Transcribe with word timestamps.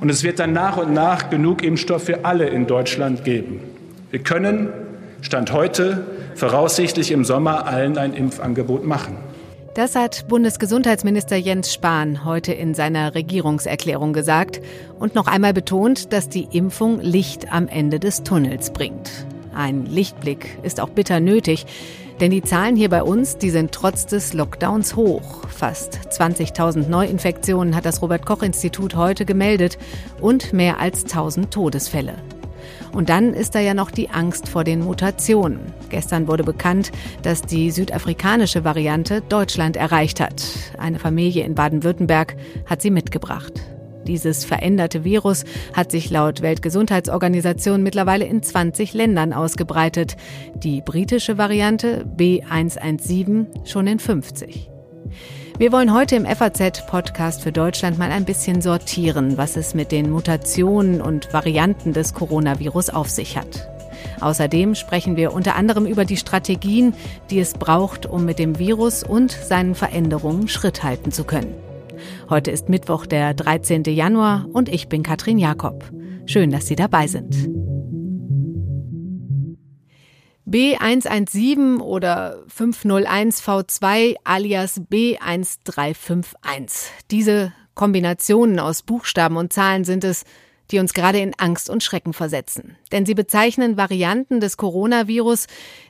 Und 0.00 0.10
es 0.10 0.22
wird 0.22 0.38
dann 0.38 0.52
nach 0.52 0.76
und 0.76 0.92
nach 0.92 1.30
genug 1.30 1.64
Impfstoff 1.64 2.04
für 2.04 2.26
alle 2.26 2.46
in 2.48 2.66
Deutschland 2.66 3.24
geben. 3.24 3.60
Wir 4.10 4.18
können, 4.18 4.68
Stand 5.22 5.50
heute, 5.50 6.04
voraussichtlich 6.34 7.10
im 7.10 7.24
Sommer 7.24 7.66
allen 7.66 7.96
ein 7.96 8.12
Impfangebot 8.12 8.84
machen. 8.84 9.16
Das 9.74 9.96
hat 9.96 10.28
Bundesgesundheitsminister 10.28 11.36
Jens 11.36 11.72
Spahn 11.72 12.24
heute 12.24 12.52
in 12.52 12.74
seiner 12.74 13.14
Regierungserklärung 13.14 14.12
gesagt 14.12 14.60
und 14.98 15.14
noch 15.14 15.26
einmal 15.26 15.54
betont, 15.54 16.12
dass 16.12 16.28
die 16.28 16.48
Impfung 16.52 17.00
Licht 17.00 17.50
am 17.50 17.66
Ende 17.66 17.98
des 17.98 18.22
Tunnels 18.22 18.72
bringt. 18.72 19.10
Ein 19.54 19.86
Lichtblick 19.86 20.58
ist 20.62 20.80
auch 20.80 20.90
bitter 20.90 21.18
nötig, 21.18 21.64
denn 22.20 22.30
die 22.30 22.42
Zahlen 22.42 22.76
hier 22.76 22.88
bei 22.88 23.02
uns, 23.02 23.38
die 23.38 23.50
sind 23.50 23.72
trotz 23.72 24.06
des 24.06 24.32
Lockdowns 24.32 24.96
hoch. 24.96 25.48
Fast 25.48 25.98
20.000 26.10 26.88
Neuinfektionen 26.88 27.74
hat 27.74 27.84
das 27.84 28.02
Robert 28.02 28.24
Koch 28.24 28.42
Institut 28.42 28.94
heute 28.94 29.24
gemeldet 29.24 29.78
und 30.20 30.52
mehr 30.52 30.78
als 30.80 31.02
1000 31.04 31.50
Todesfälle. 31.50 32.14
Und 32.92 33.08
dann 33.08 33.34
ist 33.34 33.54
da 33.54 33.60
ja 33.60 33.74
noch 33.74 33.90
die 33.90 34.10
Angst 34.10 34.48
vor 34.48 34.62
den 34.62 34.80
Mutationen. 34.80 35.58
Gestern 35.90 36.28
wurde 36.28 36.44
bekannt, 36.44 36.92
dass 37.22 37.42
die 37.42 37.70
südafrikanische 37.70 38.64
Variante 38.64 39.20
Deutschland 39.20 39.76
erreicht 39.76 40.20
hat. 40.20 40.44
Eine 40.78 41.00
Familie 41.00 41.44
in 41.44 41.54
Baden-Württemberg 41.54 42.36
hat 42.66 42.80
sie 42.80 42.90
mitgebracht. 42.90 43.73
Dieses 44.06 44.44
veränderte 44.44 45.04
Virus 45.04 45.44
hat 45.72 45.90
sich 45.90 46.10
laut 46.10 46.42
Weltgesundheitsorganisation 46.42 47.82
mittlerweile 47.82 48.26
in 48.26 48.42
20 48.42 48.94
Ländern 48.94 49.32
ausgebreitet. 49.32 50.16
Die 50.56 50.80
britische 50.80 51.38
Variante 51.38 52.04
B117 52.16 53.66
schon 53.66 53.86
in 53.86 53.98
50. 53.98 54.70
Wir 55.56 55.70
wollen 55.70 55.94
heute 55.94 56.16
im 56.16 56.26
FAZ-Podcast 56.26 57.40
für 57.40 57.52
Deutschland 57.52 57.96
mal 57.96 58.10
ein 58.10 58.24
bisschen 58.24 58.60
sortieren, 58.60 59.36
was 59.36 59.56
es 59.56 59.72
mit 59.72 59.92
den 59.92 60.10
Mutationen 60.10 61.00
und 61.00 61.32
Varianten 61.32 61.92
des 61.92 62.12
Coronavirus 62.12 62.90
auf 62.90 63.08
sich 63.08 63.36
hat. 63.36 63.68
Außerdem 64.20 64.74
sprechen 64.74 65.16
wir 65.16 65.32
unter 65.32 65.54
anderem 65.54 65.86
über 65.86 66.04
die 66.04 66.16
Strategien, 66.16 66.94
die 67.30 67.38
es 67.38 67.54
braucht, 67.54 68.06
um 68.06 68.24
mit 68.24 68.38
dem 68.38 68.58
Virus 68.58 69.04
und 69.04 69.30
seinen 69.30 69.74
Veränderungen 69.74 70.48
Schritt 70.48 70.82
halten 70.82 71.12
zu 71.12 71.24
können. 71.24 71.54
Heute 72.30 72.50
ist 72.50 72.70
Mittwoch, 72.70 73.04
der 73.04 73.34
13. 73.34 73.84
Januar 73.84 74.46
und 74.50 74.70
ich 74.70 74.88
bin 74.88 75.02
Katrin 75.02 75.38
Jakob. 75.38 75.84
Schön, 76.24 76.50
dass 76.50 76.66
Sie 76.66 76.74
dabei 76.74 77.06
sind. 77.06 77.34
B117 80.48 81.80
oder 81.80 82.42
501V2 82.48 84.14
alias 84.24 84.80
B1351. 84.80 86.86
Diese 87.10 87.52
Kombinationen 87.74 88.58
aus 88.58 88.80
Buchstaben 88.82 89.36
und 89.36 89.52
Zahlen 89.52 89.84
sind 89.84 90.04
es, 90.04 90.24
die 90.70 90.78
uns 90.78 90.94
gerade 90.94 91.18
in 91.18 91.34
Angst 91.38 91.68
und 91.70 91.82
Schrecken 91.82 92.12
versetzen. 92.12 92.76
Denn 92.92 93.06
sie 93.06 93.14
bezeichnen 93.14 93.76
Varianten 93.76 94.40
des 94.40 94.56
Coronavirus, 94.56 95.46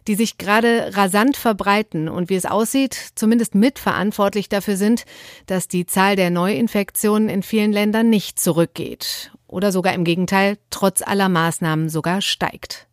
die 0.09 0.15
sich 0.15 0.39
gerade 0.39 0.97
rasant 0.97 1.37
verbreiten 1.37 2.09
und 2.09 2.31
wie 2.31 2.37
es 2.37 2.47
aussieht, 2.47 2.97
zumindest 3.15 3.55
mitverantwortlich 3.55 4.49
dafür 4.49 4.77
sind, 4.77 5.05
dass 5.47 5.69
die 5.69 5.87
Zahl 5.87 6.17
der 6.17 6.31
Neuinfektionen 6.31 7.29
in 7.29 7.43
vielen 7.43 7.73
Ländern 7.73 8.11
nicht 8.11 8.39
zurückgeht 8.39 9.33
oder 9.47 9.73
sogar 9.73 9.95
im 9.95 10.05
Gegenteil 10.05 10.59
trotz 10.71 11.03
aller 11.03 11.29
Maßnahmen 11.29 11.89
sogar 11.89 12.21
steigt. 12.21 12.89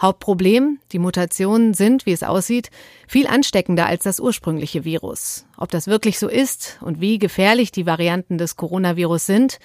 Hauptproblem, 0.00 0.78
die 0.92 0.98
Mutationen 0.98 1.74
sind, 1.74 2.06
wie 2.06 2.12
es 2.12 2.22
aussieht, 2.22 2.70
viel 3.06 3.26
ansteckender 3.26 3.86
als 3.86 4.04
das 4.04 4.20
ursprüngliche 4.20 4.84
Virus. 4.84 5.46
Ob 5.56 5.70
das 5.70 5.86
wirklich 5.86 6.18
so 6.18 6.28
ist 6.28 6.78
und 6.80 7.00
wie 7.00 7.18
gefährlich 7.18 7.72
die 7.72 7.86
Varianten 7.86 8.38
des 8.38 8.56
Coronavirus 8.56 9.26
sind, 9.26 9.58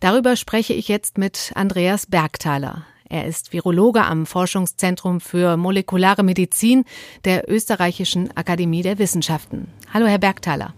darüber 0.00 0.36
spreche 0.36 0.74
ich 0.74 0.88
jetzt 0.88 1.18
mit 1.18 1.52
Andreas 1.54 2.06
Bergthaler. 2.06 2.84
Er 3.08 3.26
ist 3.26 3.54
Virologe 3.54 4.04
am 4.04 4.26
Forschungszentrum 4.26 5.20
für 5.20 5.56
molekulare 5.56 6.22
Medizin 6.22 6.84
der 7.24 7.50
Österreichischen 7.50 8.36
Akademie 8.36 8.82
der 8.82 8.98
Wissenschaften. 8.98 9.68
Hallo, 9.94 10.06
Herr 10.06 10.18
Bergthaler. 10.18 10.74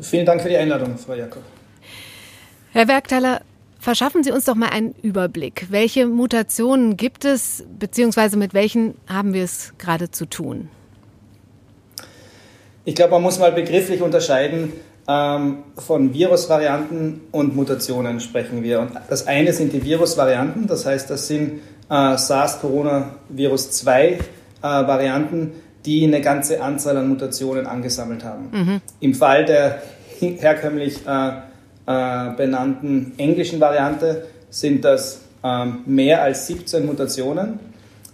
Vielen 0.00 0.26
Dank 0.26 0.42
für 0.42 0.48
die 0.48 0.56
Einladung, 0.56 0.96
Frau 0.96 1.14
Jakob. 1.14 1.42
Herr 2.72 2.86
Bergthaler, 2.86 3.42
Verschaffen 3.84 4.24
Sie 4.24 4.32
uns 4.32 4.46
doch 4.46 4.54
mal 4.54 4.70
einen 4.70 4.94
Überblick. 5.02 5.66
Welche 5.68 6.06
Mutationen 6.06 6.96
gibt 6.96 7.26
es, 7.26 7.64
beziehungsweise 7.78 8.38
mit 8.38 8.54
welchen 8.54 8.94
haben 9.06 9.34
wir 9.34 9.44
es 9.44 9.74
gerade 9.76 10.10
zu 10.10 10.24
tun? 10.24 10.70
Ich 12.86 12.94
glaube, 12.94 13.10
man 13.10 13.20
muss 13.20 13.38
mal 13.38 13.52
begrifflich 13.52 14.00
unterscheiden. 14.00 14.72
Ähm, 15.06 15.64
von 15.76 16.14
Virusvarianten 16.14 17.20
und 17.30 17.54
Mutationen 17.54 18.20
sprechen 18.20 18.62
wir. 18.62 18.80
Und 18.80 18.92
das 19.10 19.26
eine 19.26 19.52
sind 19.52 19.74
die 19.74 19.84
Virusvarianten, 19.84 20.66
das 20.66 20.86
heißt, 20.86 21.10
das 21.10 21.28
sind 21.28 21.60
äh, 21.90 22.16
SARS-Coronavirus 22.16 23.70
2 23.70 24.02
äh, 24.06 24.18
Varianten, 24.62 25.52
die 25.84 26.06
eine 26.06 26.22
ganze 26.22 26.62
Anzahl 26.62 26.96
an 26.96 27.06
Mutationen 27.10 27.66
angesammelt 27.66 28.24
haben. 28.24 28.48
Mhm. 28.50 28.80
Im 29.00 29.14
Fall 29.14 29.44
der 29.44 29.82
herkömmlich 30.20 31.06
äh, 31.06 31.32
äh, 31.86 32.30
benannten 32.36 33.12
englischen 33.18 33.60
Variante 33.60 34.26
sind 34.50 34.84
das 34.84 35.20
ähm, 35.42 35.80
mehr 35.86 36.22
als 36.22 36.46
17 36.46 36.86
Mutationen, 36.86 37.60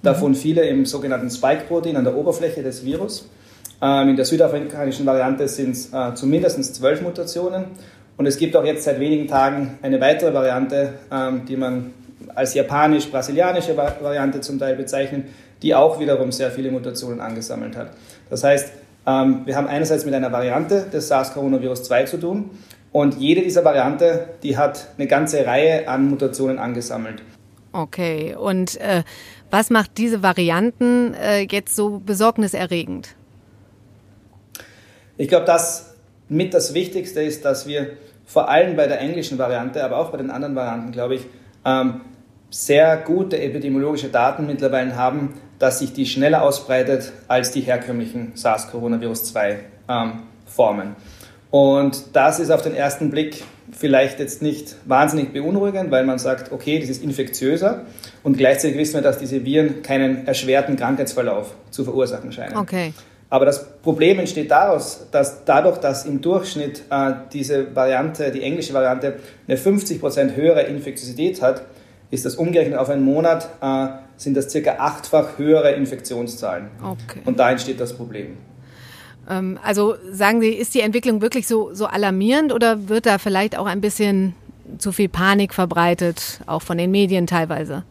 davon 0.02 0.34
viele 0.34 0.62
im 0.66 0.84
sogenannten 0.86 1.30
Spike-Protein 1.30 1.96
an 1.96 2.04
der 2.04 2.16
Oberfläche 2.16 2.62
des 2.62 2.84
Virus. 2.84 3.28
Ähm, 3.82 4.10
in 4.10 4.16
der 4.16 4.24
südafrikanischen 4.24 5.06
Variante 5.06 5.46
sind 5.46 5.72
es 5.72 5.92
äh, 5.92 6.14
zumindest 6.14 6.74
12 6.74 7.02
Mutationen. 7.02 7.66
Und 8.16 8.26
es 8.26 8.36
gibt 8.36 8.54
auch 8.56 8.64
jetzt 8.64 8.84
seit 8.84 9.00
wenigen 9.00 9.28
Tagen 9.28 9.78
eine 9.80 10.00
weitere 10.00 10.34
Variante, 10.34 10.94
ähm, 11.10 11.46
die 11.46 11.56
man 11.56 11.92
als 12.34 12.54
japanisch-brasilianische 12.54 13.76
Variante 13.76 14.40
zum 14.40 14.58
Teil 14.58 14.76
bezeichnet, 14.76 15.26
die 15.62 15.74
auch 15.74 15.98
wiederum 16.00 16.32
sehr 16.32 16.50
viele 16.50 16.70
Mutationen 16.70 17.20
angesammelt 17.20 17.76
hat. 17.76 17.92
Das 18.28 18.44
heißt, 18.44 18.72
ähm, 19.06 19.42
wir 19.46 19.56
haben 19.56 19.68
einerseits 19.68 20.04
mit 20.04 20.14
einer 20.14 20.30
Variante 20.30 20.86
des 20.92 21.08
SARS-Coronavirus 21.08 21.84
2 21.84 22.04
zu 22.04 22.16
tun 22.18 22.50
und 22.92 23.18
jede 23.18 23.42
dieser 23.42 23.64
Variante, 23.64 24.30
die 24.42 24.56
hat 24.56 24.88
eine 24.96 25.06
ganze 25.06 25.46
Reihe 25.46 25.88
an 25.88 26.08
Mutationen 26.08 26.58
angesammelt. 26.58 27.22
Okay, 27.72 28.34
und 28.34 28.80
äh, 28.80 29.04
was 29.50 29.70
macht 29.70 29.96
diese 29.98 30.24
Varianten 30.24 31.14
äh, 31.14 31.42
jetzt 31.42 31.76
so 31.76 32.00
besorgniserregend? 32.04 33.14
Ich 35.16 35.28
glaube, 35.28 35.46
dass 35.46 35.94
mit 36.28 36.52
das 36.54 36.74
Wichtigste 36.74 37.22
ist, 37.22 37.44
dass 37.44 37.68
wir 37.68 37.92
vor 38.24 38.48
allem 38.48 38.74
bei 38.76 38.86
der 38.86 39.00
englischen 39.00 39.38
Variante, 39.38 39.84
aber 39.84 39.98
auch 39.98 40.10
bei 40.10 40.18
den 40.18 40.30
anderen 40.30 40.56
Varianten, 40.56 40.92
glaube 40.92 41.16
ich, 41.16 41.26
ähm, 41.64 42.02
sehr 42.50 42.96
gute 42.96 43.38
epidemiologische 43.40 44.08
Daten 44.08 44.46
mittlerweile 44.46 44.96
haben, 44.96 45.34
dass 45.58 45.80
sich 45.80 45.92
die 45.92 46.06
schneller 46.06 46.42
ausbreitet 46.42 47.12
als 47.28 47.50
die 47.52 47.60
herkömmlichen 47.60 48.32
SARS-Coronavirus-2-Formen. 48.34 50.86
Ähm, 50.86 50.96
und 51.50 52.04
das 52.12 52.38
ist 52.38 52.50
auf 52.50 52.62
den 52.62 52.74
ersten 52.74 53.10
Blick 53.10 53.42
vielleicht 53.72 54.18
jetzt 54.18 54.42
nicht 54.42 54.76
wahnsinnig 54.84 55.32
beunruhigend, 55.32 55.90
weil 55.90 56.04
man 56.04 56.18
sagt, 56.18 56.52
okay, 56.52 56.78
das 56.78 56.88
ist 56.88 57.02
infektiöser 57.02 57.84
und 58.22 58.36
gleichzeitig 58.36 58.76
wissen 58.76 58.94
wir, 58.94 59.02
dass 59.02 59.18
diese 59.18 59.44
Viren 59.44 59.82
keinen 59.82 60.26
erschwerten 60.26 60.76
Krankheitsverlauf 60.76 61.54
zu 61.70 61.84
verursachen 61.84 62.32
scheinen. 62.32 62.56
Okay. 62.56 62.92
Aber 63.30 63.44
das 63.44 63.64
Problem 63.80 64.18
entsteht 64.18 64.50
daraus, 64.50 65.06
dass 65.12 65.44
dadurch, 65.44 65.78
dass 65.78 66.04
im 66.04 66.20
Durchschnitt 66.20 66.82
äh, 66.90 67.12
diese 67.32 67.74
Variante, 67.76 68.32
die 68.32 68.42
englische 68.42 68.74
Variante, 68.74 69.20
eine 69.46 69.56
50% 69.56 70.34
höhere 70.34 70.62
Infektiosität 70.62 71.40
hat, 71.40 71.62
ist 72.10 72.24
das 72.24 72.34
umgerechnet 72.34 72.76
auf 72.76 72.90
einen 72.90 73.04
Monat, 73.04 73.48
äh, 73.62 73.86
sind 74.16 74.36
das 74.36 74.50
circa 74.50 74.76
achtfach 74.78 75.38
höhere 75.38 75.72
Infektionszahlen. 75.72 76.70
Okay. 76.82 77.20
Und 77.24 77.38
da 77.38 77.52
entsteht 77.52 77.78
das 77.78 77.92
Problem. 77.92 78.36
Ähm, 79.28 79.58
also 79.62 79.94
sagen 80.10 80.40
Sie, 80.40 80.50
ist 80.50 80.74
die 80.74 80.80
Entwicklung 80.80 81.20
wirklich 81.20 81.46
so, 81.46 81.74
so 81.74 81.86
alarmierend 81.86 82.52
oder 82.52 82.88
wird 82.88 83.06
da 83.06 83.18
vielleicht 83.18 83.56
auch 83.56 83.66
ein 83.66 83.80
bisschen 83.80 84.34
zu 84.78 84.92
viel 84.92 85.08
Panik 85.08 85.54
verbreitet, 85.54 86.40
auch 86.46 86.62
von 86.62 86.78
den 86.78 86.90
Medien 86.90 87.26
teilweise? 87.26 87.84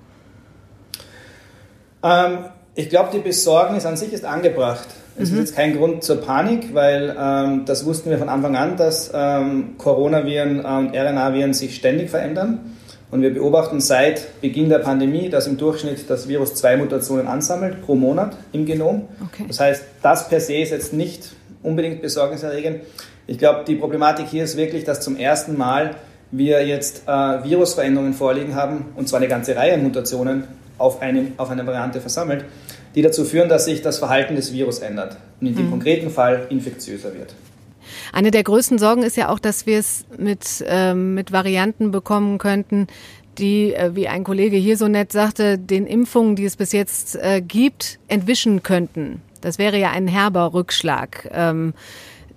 Ähm, 2.03 2.45
ich 2.75 2.89
glaube, 2.89 3.09
die 3.13 3.19
Besorgnis 3.19 3.85
an 3.85 3.97
sich 3.97 4.13
ist 4.13 4.25
angebracht. 4.25 4.87
Es 5.17 5.31
mhm. 5.31 5.35
ist 5.35 5.39
jetzt 5.41 5.55
kein 5.55 5.75
Grund 5.75 6.03
zur 6.03 6.21
Panik, 6.21 6.73
weil 6.73 7.15
ähm, 7.19 7.65
das 7.65 7.85
wussten 7.85 8.09
wir 8.09 8.17
von 8.17 8.29
Anfang 8.29 8.55
an, 8.55 8.77
dass 8.77 9.11
ähm, 9.13 9.75
Coronaviren 9.77 10.63
und 10.63 10.95
RNA-Viren 10.95 11.53
sich 11.53 11.75
ständig 11.75 12.09
verändern. 12.09 12.77
Und 13.11 13.21
wir 13.23 13.33
beobachten 13.33 13.81
seit 13.81 14.39
Beginn 14.41 14.69
der 14.69 14.79
Pandemie, 14.79 15.29
dass 15.29 15.47
im 15.47 15.57
Durchschnitt 15.57 16.09
das 16.09 16.27
Virus 16.27 16.53
zwei 16.53 16.77
Mutationen 16.77 17.27
ansammelt 17.27 17.81
pro 17.83 17.95
Monat 17.95 18.37
im 18.51 18.65
Genom. 18.65 19.07
Okay. 19.33 19.45
Das 19.47 19.59
heißt, 19.59 19.83
das 20.03 20.29
per 20.29 20.39
se 20.39 20.57
ist 20.57 20.71
jetzt 20.71 20.93
nicht 20.93 21.31
unbedingt 21.63 22.01
besorgniserregend. 22.01 22.81
Ich 23.25 23.37
glaube, 23.37 23.63
die 23.67 23.75
Problematik 23.75 24.27
hier 24.27 24.43
ist 24.43 24.57
wirklich, 24.57 24.83
dass 24.83 25.01
zum 25.01 25.17
ersten 25.17 25.57
Mal 25.57 25.95
wir 26.31 26.65
jetzt 26.65 27.03
äh, 27.07 27.11
Virusveränderungen 27.11 28.13
vorliegen 28.13 28.53
haben, 28.55 28.85
und 28.95 29.09
zwar 29.09 29.19
eine 29.19 29.27
ganze 29.27 29.55
Reihe 29.55 29.77
Mutationen 29.77 30.43
auf, 30.77 31.01
eine, 31.01 31.31
auf 31.37 31.49
einer 31.49 31.65
Variante 31.65 32.01
versammelt, 32.01 32.45
die 32.95 33.01
dazu 33.01 33.23
führen, 33.23 33.49
dass 33.49 33.65
sich 33.65 33.81
das 33.81 33.97
Verhalten 33.97 34.35
des 34.35 34.53
Virus 34.53 34.79
ändert 34.79 35.17
und 35.41 35.47
in 35.47 35.55
dem 35.55 35.65
mhm. 35.67 35.71
konkreten 35.71 36.09
Fall 36.09 36.47
infektiöser 36.49 37.13
wird. 37.13 37.33
Eine 38.13 38.31
der 38.31 38.43
größten 38.43 38.77
Sorgen 38.77 39.03
ist 39.03 39.17
ja 39.17 39.29
auch, 39.29 39.39
dass 39.39 39.65
wir 39.65 39.79
es 39.79 40.05
mit, 40.17 40.63
ähm, 40.67 41.13
mit 41.13 41.31
Varianten 41.31 41.91
bekommen 41.91 42.37
könnten, 42.37 42.87
die, 43.37 43.73
äh, 43.73 43.95
wie 43.95 44.07
ein 44.07 44.23
Kollege 44.23 44.57
hier 44.57 44.77
so 44.77 44.87
nett 44.87 45.11
sagte, 45.11 45.57
den 45.57 45.87
Impfungen, 45.87 46.35
die 46.35 46.45
es 46.45 46.55
bis 46.55 46.71
jetzt 46.71 47.15
äh, 47.15 47.41
gibt, 47.41 47.99
entwischen 48.07 48.63
könnten. 48.63 49.21
Das 49.41 49.57
wäre 49.57 49.77
ja 49.77 49.91
ein 49.91 50.07
herber 50.07 50.53
Rückschlag. 50.53 51.29
Ähm, 51.33 51.73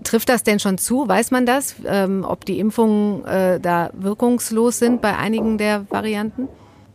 trifft 0.05 0.29
das 0.29 0.43
denn 0.43 0.61
schon 0.61 0.79
zu? 0.79 1.09
Weiß 1.09 1.31
man 1.31 1.47
das, 1.47 1.77
ähm, 1.87 2.25
ob 2.27 2.45
die 2.45 2.59
Impfungen 2.59 3.25
äh, 3.25 3.61
da 3.61 3.91
wirkungslos 3.95 4.79
sind 4.79 5.03
bei 5.03 5.17
einigen 5.17 5.59
der 5.59 5.87
Varianten? 5.91 6.49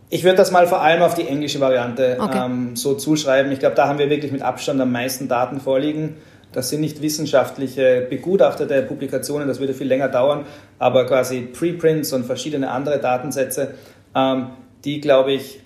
Ich 0.09 0.24
würde 0.24 0.38
das 0.38 0.51
mal 0.51 0.68
vor 0.68 0.81
allem 0.81 1.01
auf 1.01 1.15
die 1.15 1.27
englische 1.27 1.59
Variante 1.59 2.18
okay. 2.19 2.45
ähm, 2.45 2.75
so 2.77 2.94
zuschreiben. 2.94 3.51
Ich 3.51 3.59
glaube, 3.59 3.75
da 3.75 3.89
haben 3.89 4.00
wir 4.00 4.09
wirklich 4.09 4.31
mit 4.31 4.41
Abstand 4.41 4.79
am 4.79 4.91
meisten 4.91 5.27
Daten 5.27 5.59
vorliegen. 5.59 6.15
Das 6.52 6.70
sind 6.70 6.82
nicht 6.82 7.02
wissenschaftliche 7.02 8.08
begutachtete 8.10 8.82
Publikationen, 8.84 9.48
das 9.48 9.60
würde 9.60 9.74
viel 9.74 9.88
länger 9.88 10.08
dauern, 10.08 10.46
aber 10.80 11.06
quasi 11.06 11.42
Preprints 11.42 12.14
und 12.14 12.26
verschiedene 12.26 12.72
andere 12.72 13.00
Datensätze, 13.00 13.76
ähm, 14.16 14.48
die, 14.84 15.02
glaube 15.02 15.34
ich, 15.34 15.60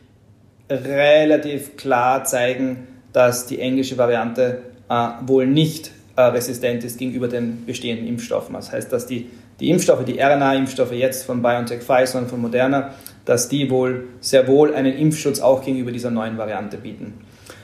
relativ 0.70 1.78
klar 1.78 2.24
zeigen, 2.24 2.88
dass 3.14 3.46
die 3.46 3.60
englische 3.60 3.98
Variante 3.98 4.62
äh, 4.90 5.08
wohl 5.26 5.46
nicht 5.46 5.92
äh, 6.16 6.22
resistent 6.22 6.84
ist 6.84 6.98
gegenüber 6.98 7.28
den 7.28 7.66
bestehenden 7.66 8.08
Impfstoffen. 8.08 8.54
Das 8.54 8.72
heißt, 8.72 8.92
dass 8.92 9.06
die, 9.06 9.30
die 9.60 9.70
Impfstoffe, 9.70 10.06
die 10.06 10.20
RNA-Impfstoffe 10.20 10.94
jetzt 10.94 11.26
von 11.26 11.42
BioNTech, 11.42 11.82
Pfizer 11.82 12.20
und 12.20 12.30
von 12.30 12.42
Moderna, 12.42 12.94
dass 13.26 13.50
die 13.50 13.70
wohl 13.70 14.08
sehr 14.20 14.48
wohl 14.48 14.74
einen 14.74 14.94
Impfschutz 14.94 15.40
auch 15.40 15.64
gegenüber 15.64 15.92
dieser 15.92 16.12
neuen 16.12 16.38
Variante 16.38 16.78
bieten. 16.78 17.14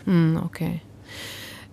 Hm, 0.05 0.41
okay. 0.45 0.81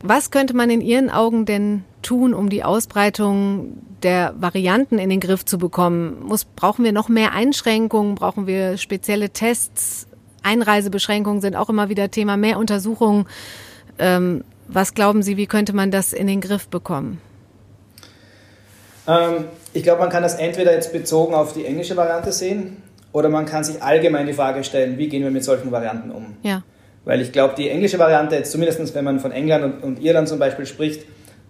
Was 0.07 0.31
könnte 0.31 0.55
man 0.55 0.69
in 0.69 0.83
Ihren 0.83 1.09
Augen 1.09 1.47
denn 1.47 1.83
tun, 2.03 2.35
um 2.35 2.51
die 2.51 2.63
Ausbreitung 2.63 3.79
der 4.03 4.35
Varianten 4.39 4.99
in 4.99 5.09
den 5.09 5.19
Griff 5.19 5.47
zu 5.47 5.57
bekommen? 5.57 6.23
Muss, 6.27 6.45
brauchen 6.45 6.85
wir 6.85 6.93
noch 6.93 7.09
mehr 7.09 7.33
Einschränkungen? 7.33 8.15
Brauchen 8.15 8.47
wir 8.47 8.77
spezielle 8.77 9.31
Tests? 9.31 10.07
Einreisebeschränkungen 10.43 11.41
sind 11.41 11.57
auch 11.57 11.71
immer 11.71 11.89
wieder 11.89 12.11
Thema, 12.11 12.37
mehr 12.37 12.59
Untersuchungen. 12.59 13.25
Ähm, 13.99 14.45
was 14.69 14.93
glauben 14.93 15.23
Sie, 15.23 15.39
wie 15.39 15.47
könnte 15.47 15.73
man 15.73 15.91
das 15.91 16.13
in 16.13 16.27
den 16.27 16.43
Griff 16.43 16.69
bekommen? 16.69 17.19
Ähm, 19.09 19.47
ich 19.73 19.85
glaube, 19.85 20.01
man 20.01 20.11
kann 20.11 20.23
das 20.23 20.35
entweder 20.35 20.75
jetzt 20.75 20.93
bezogen 20.93 21.33
auf 21.33 21.55
die 21.55 21.65
englische 21.65 21.97
Variante 21.97 22.31
sehen 22.31 22.83
oder 23.13 23.31
man 23.31 23.47
kann 23.47 23.65
sich 23.65 23.83
allgemein 23.83 24.27
die 24.27 24.35
Frage 24.35 24.65
stellen, 24.65 24.99
wie 24.99 25.09
gehen 25.09 25.23
wir 25.23 25.31
mit 25.31 25.45
solchen 25.45 25.73
Varianten 25.73 26.11
um? 26.11 26.37
Ja. 26.43 26.63
Weil 27.05 27.21
ich 27.21 27.33
glaube, 27.33 27.55
die 27.57 27.69
englische 27.69 27.99
Variante, 27.99 28.37
jetzt 28.37 28.53
zumindest 28.53 28.95
wenn 28.95 29.05
man 29.05 29.21
von 29.21 29.33
England 29.33 29.65
und, 29.65 29.83
und 29.83 30.03
Irland 30.03 30.29
zum 30.29 30.39
Beispiel 30.39 30.67
spricht, 30.67 31.05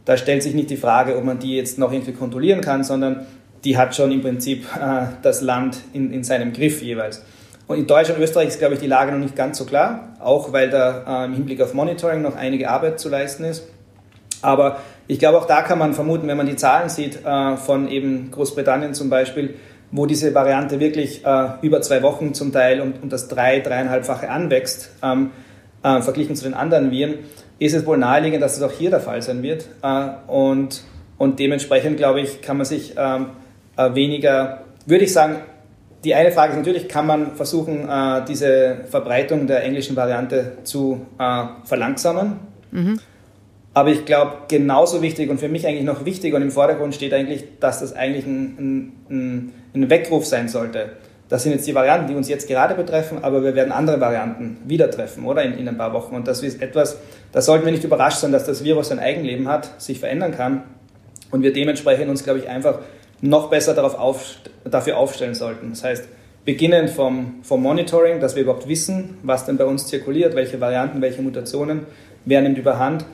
da 0.05 0.17
stellt 0.17 0.43
sich 0.43 0.55
nicht 0.55 0.71
die 0.71 0.77
Frage, 0.77 1.17
ob 1.17 1.25
man 1.25 1.39
die 1.39 1.57
jetzt 1.57 1.79
noch 1.79 1.93
irgendwie 1.93 2.13
kontrollieren 2.13 2.61
kann, 2.61 2.85
sondern 2.85 3.27
die 3.65 3.79
hat 3.79 3.95
schon 3.95 4.13
im 4.13 4.21
Prinzip 4.21 4.67
äh, 4.77 5.07
das 5.23 5.41
Land 5.41 5.79
in, 5.93 6.13
in 6.13 6.25
seinem 6.25 6.53
Griff 6.53 6.83
jeweils. 6.83 7.23
Und 7.67 7.79
in 7.79 7.87
Deutschland 7.87 8.19
und 8.19 8.25
Österreich 8.25 8.49
ist, 8.49 8.59
glaube 8.59 8.75
ich, 8.75 8.81
die 8.81 8.87
Lage 8.87 9.13
noch 9.13 9.19
nicht 9.19 9.37
ganz 9.37 9.57
so 9.57 9.65
klar, 9.65 10.17
auch 10.21 10.53
weil 10.53 10.69
da 10.69 11.23
äh, 11.23 11.25
im 11.27 11.35
Hinblick 11.35 11.63
auf 11.63 11.73
Monitoring 11.73 12.21
noch 12.21 12.37
einige 12.37 12.69
Arbeit 12.69 13.01
zu 13.01 13.09
leisten 13.09 13.45
ist. 13.45 13.67
Aber 14.43 14.81
ich 15.07 15.19
glaube, 15.19 15.39
auch 15.39 15.47
da 15.47 15.63
kann 15.63 15.79
man 15.79 15.95
vermuten, 15.95 16.29
wenn 16.29 16.37
man 16.37 16.47
die 16.47 16.57
Zahlen 16.57 16.91
sieht 16.91 17.25
äh, 17.25 17.57
von 17.57 17.89
eben 17.89 18.31
Großbritannien 18.31 18.93
zum 18.93 19.09
Beispiel, 19.09 19.55
wo 19.91 20.05
diese 20.05 20.35
Variante 20.35 20.81
wirklich 20.81 21.25
äh, 21.25 21.49
über 21.63 21.81
zwei 21.81 22.03
Wochen 22.03 22.35
zum 22.35 22.53
Teil 22.53 22.83
und, 22.83 23.03
und 23.03 23.13
das 23.13 23.29
drei, 23.29 23.61
dreieinhalbfache 23.61 24.29
anwächst, 24.29 24.91
ähm, 25.03 25.31
äh, 25.85 26.03
verglichen 26.03 26.35
zu 26.35 26.45
den 26.45 26.55
anderen 26.55 26.91
Viren, 26.91 27.19
ist 27.61 27.75
es 27.75 27.87
wohl 27.87 27.99
naheliegend, 27.99 28.43
dass 28.43 28.57
es 28.57 28.63
auch 28.63 28.73
hier 28.73 28.91
der 28.91 29.01
Fall 29.01 29.23
sein 29.23 29.43
wird. 29.43 29.67
Äh, 29.83 30.09
und, 30.27 30.83
und 31.19 31.39
dementsprechend, 31.39 31.99
glaube 31.99 32.21
ich, 32.21 32.43
kann 32.43 32.57
man 32.57 32.67
sich 32.67 32.95
ähm, 32.97 33.27
äh, 33.77 33.95
weniger, 33.95 34.63
würde 34.87 35.05
ich 35.05 35.13
sagen, 35.13 35.37
die 36.03 36.15
eine 36.15 36.33
Frage 36.33 36.53
ist 36.53 36.59
natürlich, 36.59 36.89
kann 36.89 37.07
man 37.07 37.37
versuchen, 37.37 37.89
äh, 37.89 38.25
diese 38.27 38.79
Verbreitung 38.91 39.47
der 39.47 39.63
englischen 39.65 39.97
Variante 39.97 40.59
zu 40.65 41.07
äh, 41.19 41.45
verlangsamen? 41.65 42.41
Mhm. 42.73 43.01
Aber 43.73 43.91
ich 43.91 44.05
glaube, 44.05 44.33
genauso 44.49 45.03
wichtig 45.03 45.31
und 45.31 45.41
für 45.41 45.49
mich 45.49 45.67
eigentlich 45.67 45.85
noch 45.85 46.05
wichtiger 46.05 46.37
und 46.37 46.43
im 46.43 46.51
Vordergrund 46.51 46.95
steht 46.95 47.13
eigentlich, 47.13 47.45
dass 47.59 47.81
das 47.81 47.93
eigentlich 47.93 48.25
ein, 48.25 48.93
ein, 49.09 49.53
ein 49.75 49.91
Weckruf 49.91 50.27
sein 50.27 50.49
sollte. 50.49 50.91
Das 51.29 51.43
sind 51.43 51.53
jetzt 51.53 51.67
die 51.67 51.75
Varianten, 51.75 52.07
die 52.07 52.15
uns 52.15 52.29
jetzt 52.29 52.47
gerade 52.49 52.75
betreffen, 52.75 53.19
aber 53.23 53.43
wir 53.43 53.55
werden 53.55 53.73
andere 53.73 54.01
Varianten 54.01 54.59
wieder 54.67 54.91
treffen, 54.91 55.25
oder? 55.25 55.43
In, 55.43 55.59
in 55.59 55.69
ein 55.69 55.79
paar 55.79 55.93
Wochen. 55.93 56.15
Und 56.15 56.29
das 56.29 56.43
ist 56.43 56.61
etwas, 56.61 56.99
da 57.33 57.41
sollten 57.41 57.65
wir 57.65 57.73
nicht 57.73 57.85
überrascht 57.85 58.19
sein, 58.19 58.33
dass 58.33 58.45
das 58.45 58.63
Virus 58.63 58.93
ein 58.93 58.99
Eigenleben 58.99 59.49
hat, 59.49 59.81
sich 59.81 59.99
verändern 59.99 60.33
kann 60.33 60.63
und 61.31 61.43
wir 61.43 61.53
dementsprechend 61.53 62.09
uns, 62.11 62.25
glaube 62.25 62.41
ich, 62.41 62.49
einfach 62.49 62.81
noch 63.21 63.49
besser 63.49 63.75
darauf 63.75 63.99
auf, 63.99 64.37
dafür 64.65 64.99
aufstellen 64.99 65.35
sollten. 65.35 65.71
Das 65.71 65.83
heißt, 65.83 66.09
beginnend 66.45 66.91
vom, 66.91 67.37
vom 67.43 67.63
Monitoring, 67.63 68.21
dass 68.21 68.37
wir 68.37 68.43
überhaupt 68.43 68.69
wissen, 68.69 69.19
was 69.23 69.47
denn 69.47 69.57
bei 69.57 69.65
uns 69.65 69.87
zirkuliert, 69.87 70.35
welche 70.35 70.61
Varianten, 70.61 71.01
welche 71.01 71.23
Mutationen, 71.23 71.87
wer 72.25 72.43
nimmt 72.43 72.59
überhand. 72.59 73.05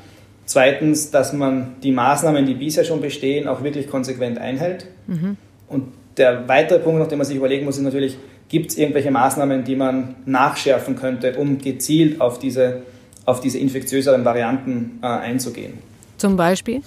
Zweitens, 0.44 1.12
dass 1.12 1.32
man 1.32 1.76
die 1.82 1.92
Maßnahmen, 1.92 2.44
die 2.44 2.54
bisher 2.54 2.84
schon 2.84 3.00
bestehen, 3.00 3.46
auch 3.46 3.62
wirklich 3.62 3.88
konsequent 3.88 4.38
einhält. 4.38 4.86
Mhm. 5.06 5.36
Und 5.68 5.92
der 6.16 6.48
weitere 6.48 6.78
Punkt, 6.78 7.00
nach 7.00 7.08
dem 7.08 7.18
man 7.18 7.26
sich 7.26 7.36
überlegen 7.36 7.64
muss, 7.64 7.76
ist 7.76 7.82
natürlich, 7.82 8.16
gibt 8.48 8.70
es 8.70 8.78
irgendwelche 8.78 9.10
Maßnahmen, 9.10 9.64
die 9.64 9.76
man 9.76 10.16
nachschärfen 10.26 10.96
könnte, 10.96 11.36
um 11.36 11.58
gezielt 11.58 12.20
auf 12.20 12.38
diese, 12.38 12.82
auf 13.24 13.40
diese 13.40 13.58
infektiöseren 13.58 14.24
Varianten 14.24 14.98
äh, 15.02 15.06
einzugehen. 15.06 15.78
Zum 16.16 16.36
Beispiel? 16.36 16.82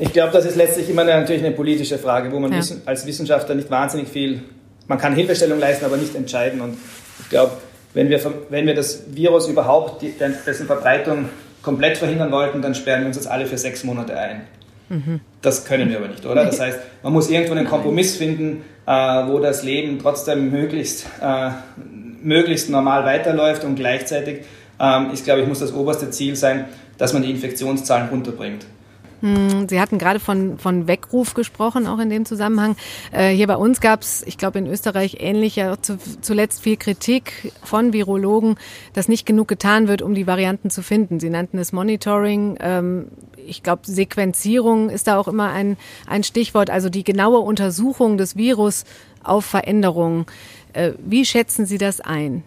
Ich 0.00 0.12
glaube, 0.12 0.32
das 0.32 0.44
ist 0.44 0.56
letztlich 0.56 0.88
immer 0.88 1.02
eine, 1.02 1.12
natürlich 1.12 1.44
eine 1.44 1.54
politische 1.54 1.98
Frage, 1.98 2.30
wo 2.32 2.38
man 2.38 2.52
ja. 2.52 2.60
als 2.86 3.06
Wissenschaftler 3.06 3.54
nicht 3.54 3.70
wahnsinnig 3.70 4.08
viel, 4.08 4.42
man 4.86 4.98
kann 4.98 5.14
Hilfestellung 5.14 5.58
leisten, 5.58 5.84
aber 5.84 5.96
nicht 5.96 6.14
entscheiden. 6.14 6.60
Und 6.60 6.76
ich 7.20 7.28
glaube, 7.28 7.52
wenn 7.94 8.08
wir, 8.08 8.20
wenn 8.48 8.66
wir 8.66 8.74
das 8.74 9.04
Virus 9.08 9.48
überhaupt, 9.48 10.02
dessen 10.46 10.66
Verbreitung 10.66 11.28
komplett 11.62 11.98
verhindern 11.98 12.30
wollten, 12.30 12.62
dann 12.62 12.74
sperren 12.74 13.00
wir 13.00 13.06
uns 13.08 13.16
jetzt 13.16 13.28
alle 13.28 13.46
für 13.46 13.58
sechs 13.58 13.84
Monate 13.84 14.16
ein. 14.16 14.42
Das 15.42 15.64
können 15.64 15.90
wir 15.90 15.98
aber 15.98 16.08
nicht, 16.08 16.24
oder? 16.24 16.44
Das 16.44 16.60
heißt, 16.60 16.78
man 17.02 17.12
muss 17.12 17.30
irgendwo 17.30 17.52
einen 17.52 17.66
Kompromiss 17.66 18.16
finden, 18.16 18.64
äh, 18.86 18.90
wo 18.90 19.38
das 19.38 19.62
Leben 19.62 19.98
trotzdem 19.98 20.50
möglichst, 20.50 21.06
äh, 21.20 21.50
möglichst 22.22 22.70
normal 22.70 23.04
weiterläuft 23.04 23.64
und 23.64 23.76
gleichzeitig 23.76 24.44
ähm, 24.80 25.10
ist, 25.12 25.24
glaube 25.24 25.42
ich, 25.42 25.48
muss 25.48 25.58
das 25.60 25.72
oberste 25.72 26.10
Ziel 26.10 26.36
sein, 26.36 26.66
dass 26.96 27.12
man 27.12 27.22
die 27.22 27.30
Infektionszahlen 27.30 28.08
runterbringt. 28.08 28.66
Hm, 29.20 29.68
Sie 29.68 29.80
hatten 29.80 29.98
gerade 29.98 30.20
von, 30.20 30.58
von 30.58 30.86
Weckruf 30.86 31.34
gesprochen, 31.34 31.86
auch 31.86 31.98
in 31.98 32.08
dem 32.08 32.24
Zusammenhang. 32.24 32.76
Äh, 33.12 33.30
hier 33.30 33.48
bei 33.48 33.56
uns 33.56 33.80
gab 33.80 34.02
es, 34.02 34.22
ich 34.26 34.38
glaube 34.38 34.58
in 34.58 34.66
Österreich 34.66 35.16
ähnlich, 35.20 35.56
ja 35.56 35.80
zu, 35.80 35.98
zuletzt 36.20 36.62
viel 36.62 36.76
Kritik 36.76 37.52
von 37.64 37.92
Virologen, 37.92 38.56
dass 38.92 39.08
nicht 39.08 39.26
genug 39.26 39.48
getan 39.48 39.88
wird, 39.88 40.02
um 40.02 40.14
die 40.14 40.26
Varianten 40.26 40.70
zu 40.70 40.82
finden. 40.82 41.18
Sie 41.18 41.30
nannten 41.30 41.58
es 41.58 41.72
Monitoring. 41.72 42.58
Ähm, 42.60 43.08
ich 43.44 43.62
glaube, 43.62 43.82
Sequenzierung 43.84 44.90
ist 44.90 45.08
da 45.08 45.18
auch 45.18 45.26
immer 45.26 45.50
ein, 45.50 45.76
ein 46.06 46.22
Stichwort, 46.22 46.70
also 46.70 46.88
die 46.88 47.02
genaue 47.02 47.38
Untersuchung 47.38 48.18
des 48.18 48.36
Virus 48.36 48.84
auf 49.24 49.44
Veränderungen. 49.44 50.26
Äh, 50.74 50.92
wie 51.04 51.24
schätzen 51.24 51.66
Sie 51.66 51.78
das 51.78 52.00
ein? 52.00 52.44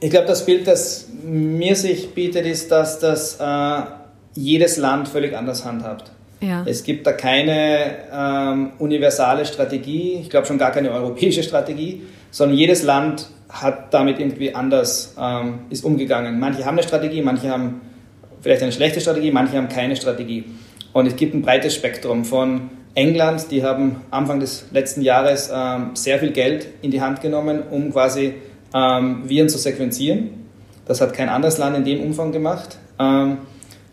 Ich 0.00 0.10
glaube, 0.10 0.28
das 0.28 0.46
Bild, 0.46 0.66
das 0.66 1.08
mir 1.24 1.74
sich 1.74 2.14
bietet, 2.14 2.46
ist, 2.46 2.70
dass 2.70 3.00
das 3.00 3.36
äh, 3.40 3.82
jedes 4.34 4.76
Land 4.76 5.08
völlig 5.08 5.36
anders 5.36 5.64
handhabt. 5.64 6.10
Ja. 6.40 6.62
Es 6.66 6.84
gibt 6.84 7.06
da 7.06 7.12
keine 7.12 7.96
ähm, 8.12 8.70
universale 8.78 9.44
Strategie, 9.44 10.18
ich 10.22 10.30
glaube 10.30 10.46
schon 10.46 10.58
gar 10.58 10.70
keine 10.70 10.92
europäische 10.92 11.42
Strategie, 11.42 12.02
sondern 12.30 12.56
jedes 12.56 12.82
Land 12.82 13.28
hat 13.48 13.92
damit 13.92 14.20
irgendwie 14.20 14.54
anders 14.54 15.14
ähm, 15.18 15.60
ist 15.70 15.84
umgegangen. 15.84 16.38
Manche 16.38 16.64
haben 16.64 16.78
eine 16.78 16.86
Strategie, 16.86 17.22
manche 17.22 17.50
haben 17.50 17.80
vielleicht 18.40 18.62
eine 18.62 18.72
schlechte 18.72 19.00
Strategie, 19.00 19.30
manche 19.32 19.56
haben 19.56 19.68
keine 19.68 19.96
Strategie. 19.96 20.44
Und 20.92 21.06
es 21.06 21.16
gibt 21.16 21.34
ein 21.34 21.42
breites 21.42 21.74
Spektrum 21.74 22.24
von 22.24 22.70
England, 22.94 23.50
die 23.50 23.62
haben 23.62 24.02
Anfang 24.10 24.40
des 24.40 24.66
letzten 24.70 25.02
Jahres 25.02 25.50
ähm, 25.54 25.90
sehr 25.94 26.18
viel 26.18 26.32
Geld 26.32 26.66
in 26.82 26.90
die 26.90 27.00
Hand 27.00 27.20
genommen, 27.20 27.62
um 27.70 27.92
quasi 27.92 28.34
ähm, 28.74 29.28
Viren 29.28 29.48
zu 29.48 29.58
sequenzieren. 29.58 30.46
Das 30.86 31.00
hat 31.00 31.12
kein 31.12 31.28
anderes 31.28 31.58
Land 31.58 31.76
in 31.76 31.84
dem 31.84 32.00
Umfang 32.00 32.32
gemacht. 32.32 32.78
Ähm, 32.98 33.38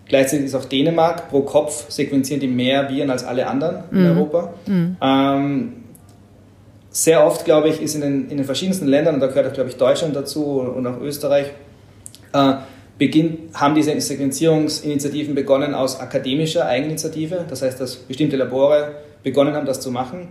Gleichzeitig 0.07 0.45
ist 0.45 0.55
auch 0.55 0.65
Dänemark 0.65 1.29
pro 1.29 1.41
Kopf 1.41 1.89
sequenzieren 1.89 2.39
die 2.39 2.47
mehr 2.47 2.89
Viren 2.89 3.09
als 3.09 3.23
alle 3.23 3.47
anderen 3.47 3.83
in 3.91 4.03
mhm. 4.03 4.17
Europa. 4.17 4.53
Mhm. 4.67 4.97
Ähm, 5.01 5.73
sehr 6.91 7.25
oft, 7.25 7.43
glaube 7.43 7.69
ich, 7.69 7.81
ist 7.81 7.95
in 7.95 8.01
den, 8.01 8.29
in 8.29 8.37
den 8.37 8.45
verschiedensten 8.45 8.87
Ländern, 8.87 9.15
und 9.15 9.19
da 9.19 9.27
gehört 9.27 9.47
auch, 9.47 9.53
glaube 9.53 9.69
ich, 9.69 9.77
Deutschland 9.77 10.15
dazu 10.15 10.61
und 10.61 10.85
auch 10.87 11.01
Österreich, 11.01 11.47
äh, 12.33 12.53
beginnt, 12.97 13.53
haben 13.53 13.75
diese 13.75 13.99
Sequenzierungsinitiativen 13.99 15.35
begonnen 15.35 15.73
aus 15.73 15.99
akademischer 15.99 16.65
Eigeninitiative. 16.65 17.45
Das 17.49 17.61
heißt, 17.61 17.81
dass 17.81 17.95
bestimmte 17.95 18.37
Labore 18.37 18.93
begonnen 19.23 19.53
haben, 19.55 19.65
das 19.65 19.81
zu 19.81 19.91
machen. 19.91 20.29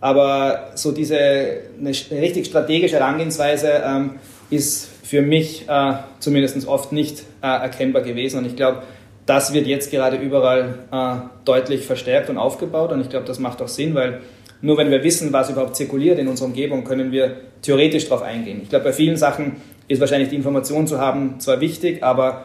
Aber 0.00 0.70
so 0.74 0.92
diese 0.92 1.18
eine, 1.18 1.92
eine 2.10 2.20
richtig 2.22 2.46
strategische 2.46 2.96
Herangehensweise 2.96 3.82
ähm, 3.84 4.10
ist 4.50 4.88
für 5.02 5.22
mich 5.22 5.68
äh, 5.68 5.92
zumindest 6.18 6.66
oft 6.66 6.92
nicht 6.92 7.24
äh, 7.42 7.46
erkennbar 7.46 8.02
gewesen. 8.02 8.38
Und 8.38 8.46
ich 8.46 8.56
glaube, 8.56 8.82
das 9.26 9.52
wird 9.52 9.66
jetzt 9.66 9.90
gerade 9.90 10.16
überall 10.16 10.74
äh, 10.92 11.16
deutlich 11.44 11.84
verstärkt 11.84 12.30
und 12.30 12.38
aufgebaut. 12.38 12.92
Und 12.92 13.00
ich 13.00 13.10
glaube, 13.10 13.26
das 13.26 13.38
macht 13.38 13.60
auch 13.60 13.68
Sinn, 13.68 13.94
weil 13.94 14.20
nur 14.62 14.78
wenn 14.78 14.90
wir 14.90 15.02
wissen, 15.02 15.32
was 15.32 15.50
überhaupt 15.50 15.76
zirkuliert 15.76 16.18
in 16.18 16.28
unserer 16.28 16.46
Umgebung, 16.46 16.84
können 16.84 17.12
wir 17.12 17.36
theoretisch 17.60 18.08
darauf 18.08 18.22
eingehen. 18.22 18.60
Ich 18.62 18.68
glaube, 18.68 18.86
bei 18.86 18.92
vielen 18.92 19.16
Sachen 19.16 19.56
ist 19.88 20.00
wahrscheinlich 20.00 20.30
die 20.30 20.36
Information 20.36 20.86
zu 20.86 20.98
haben 21.00 21.38
zwar 21.40 21.60
wichtig, 21.60 22.02
aber 22.02 22.44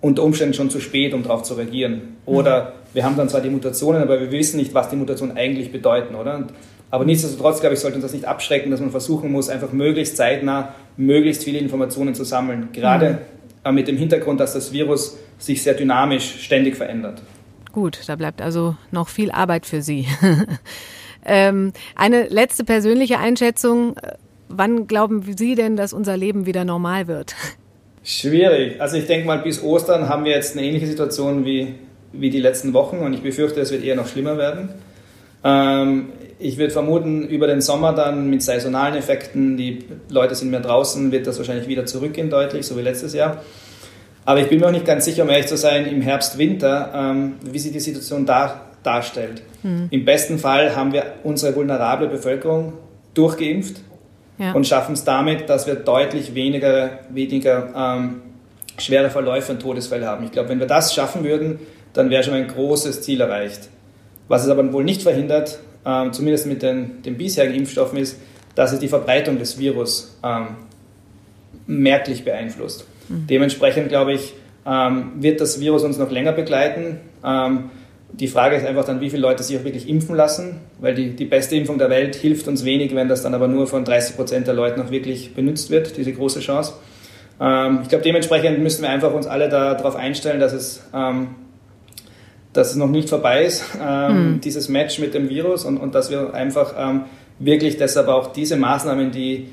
unter 0.00 0.22
Umständen 0.22 0.54
schon 0.54 0.68
zu 0.70 0.80
spät, 0.80 1.14
um 1.14 1.22
darauf 1.22 1.42
zu 1.42 1.54
reagieren. 1.54 2.16
Oder 2.26 2.62
mhm. 2.62 2.68
wir 2.94 3.04
haben 3.04 3.16
dann 3.16 3.28
zwar 3.28 3.40
die 3.40 3.48
Mutationen, 3.48 4.02
aber 4.02 4.20
wir 4.20 4.30
wissen 4.30 4.58
nicht, 4.58 4.74
was 4.74 4.90
die 4.90 4.96
Mutationen 4.96 5.36
eigentlich 5.36 5.72
bedeuten, 5.72 6.14
oder? 6.14 6.36
Und, 6.36 6.52
aber 6.90 7.04
nichtsdestotrotz, 7.04 7.60
glaube 7.60 7.74
ich, 7.74 7.80
sollte 7.80 7.96
uns 7.96 8.04
das 8.04 8.12
nicht 8.12 8.26
abschrecken, 8.26 8.70
dass 8.70 8.80
man 8.80 8.90
versuchen 8.90 9.32
muss, 9.32 9.48
einfach 9.48 9.72
möglichst 9.72 10.16
zeitnah 10.16 10.74
möglichst 10.96 11.44
viele 11.44 11.58
Informationen 11.58 12.14
zu 12.14 12.24
sammeln. 12.24 12.68
Gerade 12.72 13.10
mhm. 13.10 13.18
Mit 13.72 13.88
dem 13.88 13.96
Hintergrund, 13.96 14.40
dass 14.40 14.52
das 14.52 14.72
Virus 14.72 15.16
sich 15.38 15.62
sehr 15.62 15.74
dynamisch 15.74 16.42
ständig 16.42 16.76
verändert. 16.76 17.22
Gut, 17.72 18.00
da 18.06 18.16
bleibt 18.16 18.40
also 18.40 18.76
noch 18.90 19.08
viel 19.08 19.30
Arbeit 19.30 19.66
für 19.66 19.82
Sie. 19.82 20.06
ähm, 21.26 21.72
eine 21.94 22.28
letzte 22.28 22.64
persönliche 22.64 23.18
Einschätzung. 23.18 23.96
Wann 24.48 24.86
glauben 24.86 25.22
Sie 25.36 25.54
denn, 25.54 25.76
dass 25.76 25.92
unser 25.92 26.16
Leben 26.16 26.46
wieder 26.46 26.64
normal 26.64 27.06
wird? 27.06 27.34
Schwierig. 28.02 28.80
Also 28.80 28.96
ich 28.96 29.06
denke 29.06 29.26
mal, 29.26 29.38
bis 29.38 29.62
Ostern 29.62 30.08
haben 30.08 30.24
wir 30.24 30.32
jetzt 30.32 30.56
eine 30.56 30.64
ähnliche 30.64 30.86
Situation 30.86 31.44
wie, 31.44 31.74
wie 32.12 32.30
die 32.30 32.40
letzten 32.40 32.72
Wochen 32.72 32.98
und 32.98 33.12
ich 33.12 33.22
befürchte, 33.22 33.60
es 33.60 33.72
wird 33.72 33.84
eher 33.84 33.96
noch 33.96 34.06
schlimmer 34.06 34.38
werden. 34.38 34.68
Ähm, 35.42 36.08
ich 36.38 36.58
würde 36.58 36.72
vermuten, 36.72 37.26
über 37.28 37.46
den 37.46 37.60
Sommer 37.60 37.92
dann 37.92 38.28
mit 38.28 38.42
saisonalen 38.42 38.94
Effekten, 38.94 39.56
die 39.56 39.84
Leute 40.08 40.34
sind 40.34 40.50
mehr 40.50 40.60
draußen, 40.60 41.10
wird 41.10 41.26
das 41.26 41.38
wahrscheinlich 41.38 41.68
wieder 41.68 41.86
zurückgehen 41.86 42.30
deutlich, 42.30 42.66
so 42.66 42.76
wie 42.76 42.82
letztes 42.82 43.14
Jahr. 43.14 43.42
Aber 44.24 44.40
ich 44.40 44.48
bin 44.48 44.60
mir 44.60 44.66
auch 44.66 44.72
nicht 44.72 44.84
ganz 44.84 45.04
sicher, 45.04 45.22
um 45.22 45.30
ehrlich 45.30 45.46
zu 45.46 45.56
sein, 45.56 45.86
im 45.86 46.02
Herbst, 46.02 46.36
Winter, 46.36 46.92
ähm, 46.94 47.34
wie 47.42 47.58
sich 47.58 47.72
die 47.72 47.80
Situation 47.80 48.26
da, 48.26 48.66
darstellt. 48.82 49.42
Mhm. 49.62 49.86
Im 49.90 50.04
besten 50.04 50.38
Fall 50.38 50.74
haben 50.74 50.92
wir 50.92 51.04
unsere 51.22 51.54
vulnerable 51.54 52.08
Bevölkerung 52.08 52.74
durchgeimpft 53.14 53.76
ja. 54.38 54.52
und 54.52 54.66
schaffen 54.66 54.92
es 54.92 55.04
damit, 55.04 55.48
dass 55.48 55.66
wir 55.66 55.76
deutlich 55.76 56.34
weniger, 56.34 56.98
weniger 57.10 57.72
ähm, 57.74 58.22
schwere 58.78 59.10
Verläufe 59.10 59.52
und 59.52 59.60
Todesfälle 59.60 60.06
haben. 60.06 60.24
Ich 60.24 60.32
glaube, 60.32 60.50
wenn 60.50 60.60
wir 60.60 60.66
das 60.66 60.92
schaffen 60.92 61.24
würden, 61.24 61.60
dann 61.92 62.10
wäre 62.10 62.22
schon 62.22 62.34
ein 62.34 62.48
großes 62.48 63.02
Ziel 63.02 63.20
erreicht. 63.20 63.68
Was 64.28 64.44
es 64.44 64.50
aber 64.50 64.70
wohl 64.72 64.84
nicht 64.84 65.02
verhindert, 65.02 65.60
ähm, 65.86 66.12
zumindest 66.12 66.46
mit 66.46 66.62
den, 66.62 67.02
den, 67.02 67.16
bisherigen 67.16 67.54
Impfstoffen, 67.54 67.98
ist, 67.98 68.18
dass 68.54 68.72
es 68.72 68.80
die 68.80 68.88
Verbreitung 68.88 69.38
des 69.38 69.58
Virus 69.58 70.18
ähm, 70.24 70.48
merklich 71.66 72.24
beeinflusst. 72.24 72.86
Mhm. 73.08 73.26
Dementsprechend, 73.28 73.88
glaube 73.88 74.12
ich, 74.12 74.34
ähm, 74.66 75.12
wird 75.20 75.40
das 75.40 75.60
Virus 75.60 75.84
uns 75.84 75.96
noch 75.96 76.10
länger 76.10 76.32
begleiten. 76.32 77.00
Ähm, 77.24 77.70
die 78.12 78.28
Frage 78.28 78.56
ist 78.56 78.64
einfach 78.64 78.84
dann, 78.84 79.00
wie 79.00 79.10
viele 79.10 79.22
Leute 79.22 79.42
sich 79.42 79.58
auch 79.58 79.64
wirklich 79.64 79.88
impfen 79.88 80.16
lassen, 80.16 80.60
weil 80.80 80.94
die, 80.94 81.10
die 81.10 81.24
beste 81.24 81.56
Impfung 81.56 81.78
der 81.78 81.90
Welt 81.90 82.16
hilft 82.16 82.48
uns 82.48 82.64
wenig, 82.64 82.94
wenn 82.94 83.08
das 83.08 83.22
dann 83.22 83.34
aber 83.34 83.46
nur 83.46 83.66
von 83.66 83.84
30 83.84 84.16
Prozent 84.16 84.46
der 84.46 84.54
Leute 84.54 84.78
noch 84.78 84.90
wirklich 84.90 85.34
benutzt 85.34 85.70
wird, 85.70 85.96
diese 85.96 86.12
große 86.12 86.40
Chance. 86.40 86.74
Ähm, 87.40 87.80
ich 87.82 87.88
glaube, 87.88 88.02
dementsprechend 88.04 88.58
müssen 88.60 88.82
wir 88.82 88.90
einfach 88.90 89.12
uns 89.12 89.26
alle 89.26 89.48
darauf 89.48 89.96
einstellen, 89.96 90.40
dass 90.40 90.52
es, 90.52 90.82
ähm, 90.94 91.28
dass 92.56 92.70
es 92.70 92.76
noch 92.76 92.88
nicht 92.88 93.08
vorbei 93.08 93.44
ist, 93.44 93.64
ähm, 93.82 94.32
mhm. 94.34 94.40
dieses 94.40 94.68
Match 94.68 94.98
mit 94.98 95.14
dem 95.14 95.28
Virus 95.28 95.64
und, 95.64 95.76
und 95.76 95.94
dass 95.94 96.10
wir 96.10 96.34
einfach 96.34 96.74
ähm, 96.78 97.02
wirklich 97.38 97.76
deshalb 97.76 98.08
auch 98.08 98.32
diese 98.32 98.56
Maßnahmen, 98.56 99.10
die, 99.10 99.48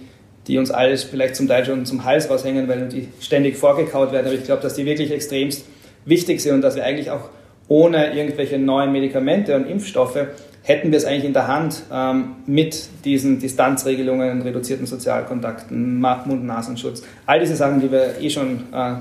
die 0.48 0.58
uns 0.58 0.72
alles 0.72 1.04
vielleicht 1.04 1.36
zum 1.36 1.48
Teil 1.48 1.66
schon 1.66 1.86
zum 1.86 2.06
Hals 2.06 2.30
raushängen, 2.30 2.68
weil 2.68 2.88
die 2.88 3.10
ständig 3.20 3.58
vorgekaut 3.58 4.12
werden, 4.12 4.28
aber 4.28 4.36
ich 4.36 4.44
glaube, 4.44 4.62
dass 4.62 4.74
die 4.74 4.86
wirklich 4.86 5.12
extremst 5.12 5.66
wichtig 6.06 6.42
sind 6.42 6.56
und 6.56 6.62
dass 6.62 6.76
wir 6.76 6.84
eigentlich 6.84 7.12
auch 7.12 7.30
ohne 7.68 8.14
irgendwelche 8.14 8.58
neuen 8.60 8.92
Medikamente 8.92 9.56
und 9.56 9.70
Impfstoffe 9.70 10.18
hätten 10.64 10.92
wir 10.92 10.98
es 10.98 11.06
eigentlich 11.06 11.26
in 11.26 11.34
der 11.34 11.48
Hand 11.48 11.84
ähm, 11.92 12.36
mit 12.46 12.88
diesen 13.04 13.40
Distanzregelungen, 13.40 14.42
reduzierten 14.42 14.86
Sozialkontakten, 14.86 16.00
Mund-Nasenschutz, 16.00 17.04
all 17.26 17.40
diese 17.40 17.56
Sachen, 17.56 17.82
die 17.82 17.92
wir 17.92 18.22
eh 18.22 18.30
schon 18.30 18.64
äh, 18.74 18.96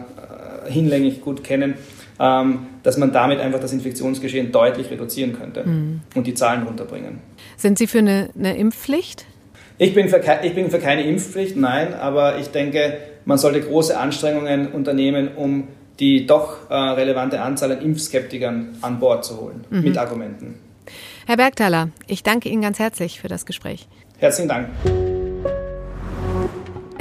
hinlänglich 0.66 1.20
gut 1.20 1.44
kennen, 1.44 1.74
ähm, 2.20 2.66
dass 2.82 2.98
man 2.98 3.12
damit 3.12 3.40
einfach 3.40 3.60
das 3.60 3.72
Infektionsgeschehen 3.72 4.52
deutlich 4.52 4.90
reduzieren 4.90 5.32
könnte 5.32 5.64
mhm. 5.64 6.00
und 6.14 6.26
die 6.26 6.34
Zahlen 6.34 6.64
runterbringen. 6.64 7.18
Sind 7.56 7.78
Sie 7.78 7.86
für 7.86 7.98
eine, 7.98 8.30
eine 8.38 8.56
Impfpflicht? 8.56 9.26
Ich 9.78 9.94
bin, 9.94 10.08
für, 10.08 10.20
ich 10.42 10.54
bin 10.54 10.70
für 10.70 10.78
keine 10.78 11.02
Impfpflicht, 11.02 11.56
nein, 11.56 11.94
aber 11.94 12.38
ich 12.38 12.48
denke, 12.48 12.98
man 13.24 13.38
sollte 13.38 13.60
große 13.60 13.98
Anstrengungen 13.98 14.68
unternehmen, 14.68 15.30
um 15.34 15.68
die 15.98 16.26
doch 16.26 16.70
äh, 16.70 16.74
relevante 16.74 17.40
Anzahl 17.40 17.72
an 17.72 17.80
Impfskeptikern 17.80 18.76
an 18.80 18.98
Bord 18.98 19.24
zu 19.24 19.40
holen, 19.40 19.64
mhm. 19.70 19.82
mit 19.82 19.98
Argumenten. 19.98 20.54
Herr 21.26 21.36
Bergthaler, 21.36 21.90
ich 22.06 22.22
danke 22.22 22.48
Ihnen 22.48 22.62
ganz 22.62 22.78
herzlich 22.78 23.20
für 23.20 23.28
das 23.28 23.46
Gespräch. 23.46 23.86
Herzlichen 24.18 24.48
Dank. 24.48 24.68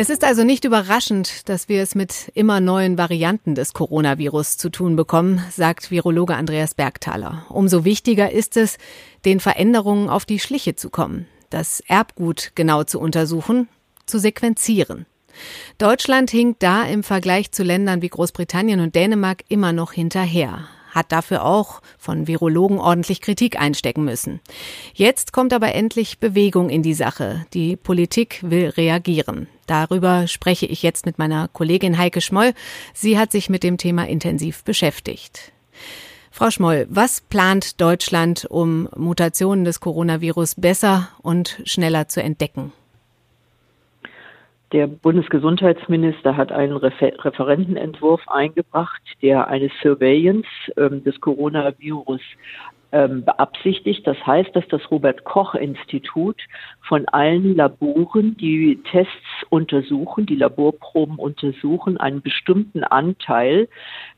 Es 0.01 0.09
ist 0.09 0.23
also 0.23 0.43
nicht 0.43 0.65
überraschend, 0.65 1.47
dass 1.47 1.69
wir 1.69 1.83
es 1.83 1.93
mit 1.93 2.31
immer 2.33 2.59
neuen 2.59 2.97
Varianten 2.97 3.53
des 3.53 3.73
Coronavirus 3.73 4.57
zu 4.57 4.71
tun 4.71 4.95
bekommen, 4.95 5.43
sagt 5.51 5.91
Virologe 5.91 6.35
Andreas 6.35 6.73
Bergthaler. 6.73 7.45
Umso 7.49 7.85
wichtiger 7.85 8.31
ist 8.31 8.57
es, 8.57 8.79
den 9.25 9.39
Veränderungen 9.39 10.09
auf 10.09 10.25
die 10.25 10.39
Schliche 10.39 10.75
zu 10.75 10.89
kommen, 10.89 11.27
das 11.51 11.81
Erbgut 11.81 12.53
genau 12.55 12.83
zu 12.83 12.99
untersuchen, 12.99 13.69
zu 14.07 14.17
sequenzieren. 14.17 15.05
Deutschland 15.77 16.31
hinkt 16.31 16.63
da 16.63 16.81
im 16.81 17.03
Vergleich 17.03 17.51
zu 17.51 17.61
Ländern 17.61 18.01
wie 18.01 18.09
Großbritannien 18.09 18.79
und 18.79 18.95
Dänemark 18.95 19.43
immer 19.49 19.71
noch 19.71 19.91
hinterher 19.91 20.67
hat 20.91 21.11
dafür 21.11 21.43
auch 21.43 21.81
von 21.97 22.27
Virologen 22.27 22.79
ordentlich 22.79 23.21
Kritik 23.21 23.59
einstecken 23.59 24.03
müssen. 24.03 24.39
Jetzt 24.93 25.33
kommt 25.33 25.53
aber 25.53 25.73
endlich 25.73 26.19
Bewegung 26.19 26.69
in 26.69 26.83
die 26.83 26.93
Sache. 26.93 27.45
Die 27.53 27.75
Politik 27.75 28.39
will 28.43 28.69
reagieren. 28.69 29.47
Darüber 29.65 30.27
spreche 30.27 30.65
ich 30.65 30.83
jetzt 30.83 31.05
mit 31.05 31.17
meiner 31.17 31.47
Kollegin 31.47 31.97
Heike 31.97 32.21
Schmoll. 32.21 32.53
Sie 32.93 33.17
hat 33.17 33.31
sich 33.31 33.49
mit 33.49 33.63
dem 33.63 33.77
Thema 33.77 34.07
intensiv 34.07 34.63
beschäftigt. 34.63 35.51
Frau 36.29 36.49
Schmoll, 36.49 36.87
was 36.89 37.21
plant 37.21 37.81
Deutschland, 37.81 38.45
um 38.49 38.87
Mutationen 38.95 39.65
des 39.65 39.81
Coronavirus 39.81 40.55
besser 40.55 41.09
und 41.21 41.61
schneller 41.65 42.07
zu 42.07 42.23
entdecken? 42.23 42.71
Der 44.71 44.87
Bundesgesundheitsminister 44.87 46.37
hat 46.37 46.53
einen 46.53 46.77
Refer 46.77 47.11
Referentenentwurf 47.25 48.21
eingebracht, 48.27 49.01
der 49.21 49.49
eine 49.49 49.69
Surveillance 49.81 50.47
ähm, 50.77 51.03
des 51.03 51.19
Coronavirus 51.19 52.21
ähm, 52.93 53.25
beabsichtigt. 53.25 54.05
Das 54.07 54.17
heißt, 54.25 54.55
dass 54.55 54.67
das 54.69 54.89
Robert 54.89 55.23
Koch 55.23 55.55
Institut 55.55 56.41
von 56.81 57.05
allen 57.09 57.55
Laboren, 57.55 58.37
die 58.37 58.81
Tests 58.89 59.11
untersuchen, 59.49 60.25
die 60.25 60.35
Laborproben 60.35 61.17
untersuchen, 61.17 61.97
einen 61.97 62.21
bestimmten 62.21 62.83
Anteil 62.83 63.67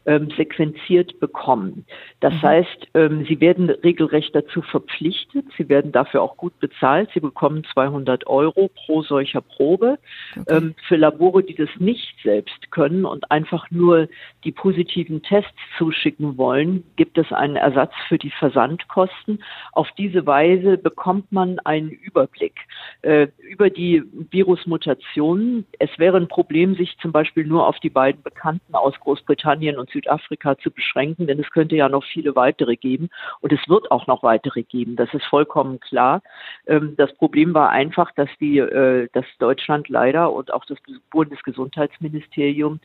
ähm, 0.05 0.29
sequenziert 0.35 1.19
bekommen. 1.19 1.85
Das 2.19 2.33
mhm. 2.33 2.41
heißt, 2.41 2.87
ähm, 2.93 3.25
sie 3.27 3.39
werden 3.39 3.69
regelrecht 3.69 4.35
dazu 4.35 4.61
verpflichtet, 4.61 5.45
sie 5.57 5.69
werden 5.69 5.91
dafür 5.91 6.21
auch 6.21 6.37
gut 6.37 6.57
bezahlt, 6.59 7.09
sie 7.13 7.19
bekommen 7.19 7.63
200 7.73 8.27
Euro 8.27 8.69
pro 8.73 9.03
solcher 9.03 9.41
Probe. 9.41 9.97
Okay. 10.37 10.57
Ähm, 10.57 10.75
für 10.87 10.97
Labore, 10.97 11.43
die 11.43 11.55
das 11.55 11.69
nicht 11.79 12.15
selbst 12.23 12.71
können 12.71 13.05
und 13.05 13.31
einfach 13.31 13.69
nur 13.71 14.07
die 14.43 14.51
positiven 14.51 15.21
Tests 15.21 15.51
zuschicken 15.77 16.37
wollen, 16.37 16.83
gibt 16.95 17.17
es 17.17 17.31
einen 17.31 17.55
Ersatz 17.55 17.93
für 18.07 18.17
die 18.17 18.31
Versandkosten. 18.31 19.43
Auf 19.71 19.87
diese 19.97 20.25
Weise 20.25 20.77
bekommt 20.77 21.31
man 21.31 21.59
einen 21.59 21.89
Überblick 21.89 22.55
äh, 23.01 23.27
über 23.39 23.69
die 23.69 24.03
Virusmutationen. 24.31 25.65
Es 25.79 25.89
wäre 25.97 26.17
ein 26.17 26.27
Problem, 26.27 26.75
sich 26.75 26.97
zum 27.01 27.11
Beispiel 27.11 27.45
nur 27.45 27.67
auf 27.67 27.79
die 27.79 27.89
beiden 27.89 28.21
Bekannten 28.21 28.75
aus 28.75 28.99
Großbritannien 28.99 29.77
und 29.77 29.89
Südafrika 29.93 30.57
zu 30.57 30.71
beschränken, 30.71 31.27
denn 31.27 31.39
es 31.39 31.49
könnte 31.51 31.75
ja 31.75 31.87
noch 31.87 32.03
viele 32.03 32.35
weitere 32.35 32.75
geben 32.75 33.09
und 33.41 33.53
es 33.53 33.69
wird 33.69 33.91
auch 33.91 34.07
noch 34.07 34.23
weitere 34.23 34.63
geben. 34.63 34.95
Das 34.95 35.13
ist 35.13 35.25
vollkommen 35.25 35.79
klar. 35.79 36.21
Ähm, 36.67 36.95
das 36.97 37.13
Problem 37.13 37.53
war 37.53 37.69
einfach, 37.69 38.11
dass 38.11 38.29
die, 38.39 38.57
äh, 38.57 39.07
dass 39.13 39.25
Deutschland 39.39 39.89
leider 39.89 40.31
und 40.31 40.53
auch 40.53 40.65
das 40.65 40.77
Bundesgesundheitsministerium 41.11 42.79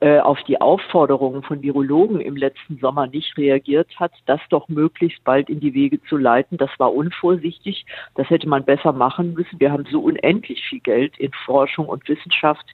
äh, 0.00 0.18
auf 0.18 0.42
die 0.44 0.60
Aufforderungen 0.60 1.42
von 1.42 1.62
Virologen 1.62 2.20
im 2.20 2.36
letzten 2.36 2.78
Sommer 2.78 3.06
nicht 3.06 3.36
reagiert 3.36 3.88
hat, 4.00 4.12
das 4.26 4.40
doch 4.48 4.68
möglichst 4.68 5.22
bald 5.24 5.48
in 5.48 5.60
die 5.60 5.74
Wege 5.74 6.02
zu 6.02 6.16
leiten. 6.16 6.56
Das 6.56 6.70
war 6.78 6.94
unvorsichtig. 6.94 7.84
Das 8.14 8.28
hätte 8.30 8.48
man 8.48 8.64
besser 8.64 8.92
machen 8.92 9.34
müssen. 9.34 9.60
Wir 9.60 9.70
haben 9.70 9.84
so 9.90 10.00
unendlich 10.00 10.64
viel 10.68 10.80
Geld 10.80 11.18
in 11.18 11.32
Forschung 11.44 11.86
und 11.86 12.08
Wissenschaft 12.08 12.66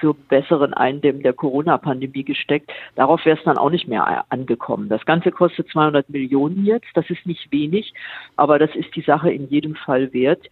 zur 0.00 0.14
besseren 0.14 0.74
Eindämmung 0.74 1.22
der 1.22 1.32
Corona-Pandemie 1.32 2.24
gesteckt. 2.24 2.70
Darauf 2.94 3.24
wäre 3.24 3.38
es 3.38 3.44
dann 3.44 3.58
auch 3.58 3.70
nicht 3.70 3.88
mehr 3.88 4.24
angekommen. 4.28 4.88
Das 4.88 5.04
Ganze 5.04 5.30
kostet 5.30 5.68
200 5.70 6.08
Millionen 6.10 6.64
jetzt. 6.64 6.88
Das 6.94 7.08
ist 7.10 7.26
nicht 7.26 7.50
wenig, 7.52 7.94
aber 8.36 8.58
das 8.58 8.74
ist 8.74 8.94
die 8.94 9.02
Sache 9.02 9.30
in 9.30 9.48
jedem 9.48 9.74
Fall 9.74 10.12
wert. 10.12 10.42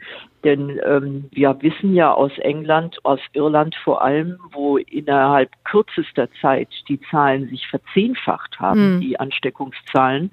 Denn 0.44 0.80
ähm, 0.84 1.28
wir 1.30 1.56
wissen 1.60 1.94
ja 1.94 2.12
aus 2.12 2.36
England, 2.38 2.98
aus 3.04 3.20
Irland 3.32 3.76
vor 3.76 4.02
allem, 4.02 4.38
wo 4.50 4.76
innerhalb 4.76 5.50
kürzester 5.64 6.28
Zeit 6.40 6.68
die 6.88 7.00
Zahlen 7.10 7.48
sich 7.48 7.66
verzehnfacht 7.68 8.58
haben, 8.58 8.96
mhm. 8.96 9.00
die 9.00 9.20
Ansteckungszahlen, 9.20 10.32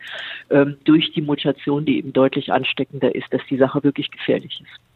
ähm, 0.50 0.78
durch 0.84 1.12
die 1.14 1.22
Mutation, 1.22 1.86
die 1.86 2.00
eben 2.00 2.14
deutlich 2.14 2.52
ansteckender 2.52 3.14
ist, 3.14 3.32
dass 3.32 3.42
die 3.50 3.58
Sache 3.58 3.84
wirklich 3.84 4.10
gefährlich 4.10 4.62
ist. 4.64 4.89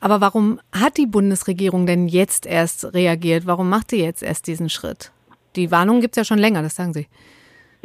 Aber 0.00 0.20
warum 0.20 0.60
hat 0.72 0.96
die 0.96 1.06
Bundesregierung 1.06 1.86
denn 1.86 2.08
jetzt 2.08 2.46
erst 2.46 2.92
reagiert? 2.94 3.46
Warum 3.46 3.68
macht 3.68 3.90
sie 3.90 4.00
jetzt 4.00 4.22
erst 4.22 4.46
diesen 4.46 4.68
Schritt? 4.68 5.12
Die 5.56 5.70
Warnung 5.70 6.00
gibt 6.00 6.16
es 6.16 6.20
ja 6.20 6.24
schon 6.24 6.38
länger, 6.38 6.62
das 6.62 6.76
sagen 6.76 6.92
Sie. 6.92 7.06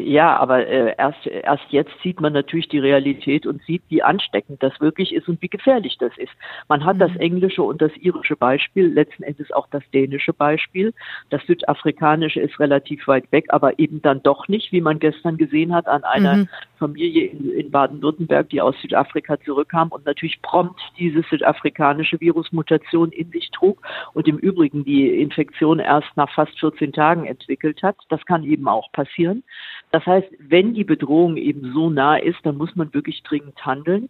Ja, 0.04 0.38
aber 0.38 0.68
äh, 0.68 0.96
erst, 0.98 1.26
erst 1.28 1.66
jetzt 1.70 1.92
sieht 2.02 2.20
man 2.20 2.34
natürlich 2.34 2.68
die 2.70 2.80
Realität 2.80 3.46
und 3.46 3.62
sieht, 3.64 3.84
wie 3.90 4.02
ansteckend 4.02 4.62
das 4.64 4.80
wirklich 4.80 5.14
ist 5.14 5.28
und 5.28 5.42
wie 5.42 5.48
gefährlich 5.48 5.98
das 6.00 6.18
ist. 6.18 6.32
Man 6.68 6.86
hat 6.86 6.96
mhm. 6.96 7.00
das 7.00 7.16
englische 7.18 7.62
und 7.64 7.82
das 7.82 7.92
irische 7.98 8.36
Beispiel, 8.36 8.88
letzten 8.88 9.24
Endes 9.24 9.52
auch 9.52 9.68
das 9.70 9.84
dänische 9.94 10.34
Beispiel. 10.34 10.94
Das 11.30 11.46
südafrikanische 11.46 12.40
ist 12.40 12.60
relativ 12.60 13.08
weit 13.08 13.32
weg, 13.32 13.46
aber 13.50 13.80
eben 13.80 14.02
dann 14.02 14.24
doch 14.24 14.48
nicht, 14.48 14.72
wie 14.72 14.82
man 14.82 15.00
gestern 15.00 15.38
gesehen 15.38 15.74
hat, 15.74 15.88
an 15.88 16.04
einer 16.04 16.38
mhm. 16.38 16.50
Familie 16.78 17.28
in, 17.28 17.52
in 17.52 17.72
Baden-Württemberg, 17.72 18.50
die 18.50 18.62
aus 18.62 18.76
Südafrika 18.82 19.40
zurückkam 19.42 19.90
und 19.90 20.06
natürlich 20.06 20.42
prompt 20.42 20.82
diese 20.98 21.22
südafrikanische 21.30 22.20
Virusmutation 22.20 23.12
in 23.12 23.30
sich 23.30 23.52
trug 23.52 23.82
und 24.14 24.28
im 24.28 24.38
Übrigen 24.38 24.84
die 24.84 25.22
Infektion 25.22 25.80
erst 25.80 26.10
nach 26.16 26.34
fast 26.34 26.60
14 26.60 26.92
Tagen 26.92 27.26
entwickelt 27.26 27.84
hat. 27.84 27.98
Das 28.10 28.26
kann 28.26 28.44
eben 28.44 28.68
auch 28.68 28.92
passieren. 28.92 29.44
Das 29.92 30.06
heißt, 30.06 30.28
wenn 30.40 30.74
die 30.74 30.84
Bedrohung 30.84 31.38
eben 31.38 31.74
so 31.74 31.90
nah 31.90 32.18
ist, 32.18 32.40
dann 32.44 32.58
muss 32.58 32.76
man 32.76 32.94
wirklich 32.94 33.24
dringend 33.24 33.66
handeln. 33.66 34.10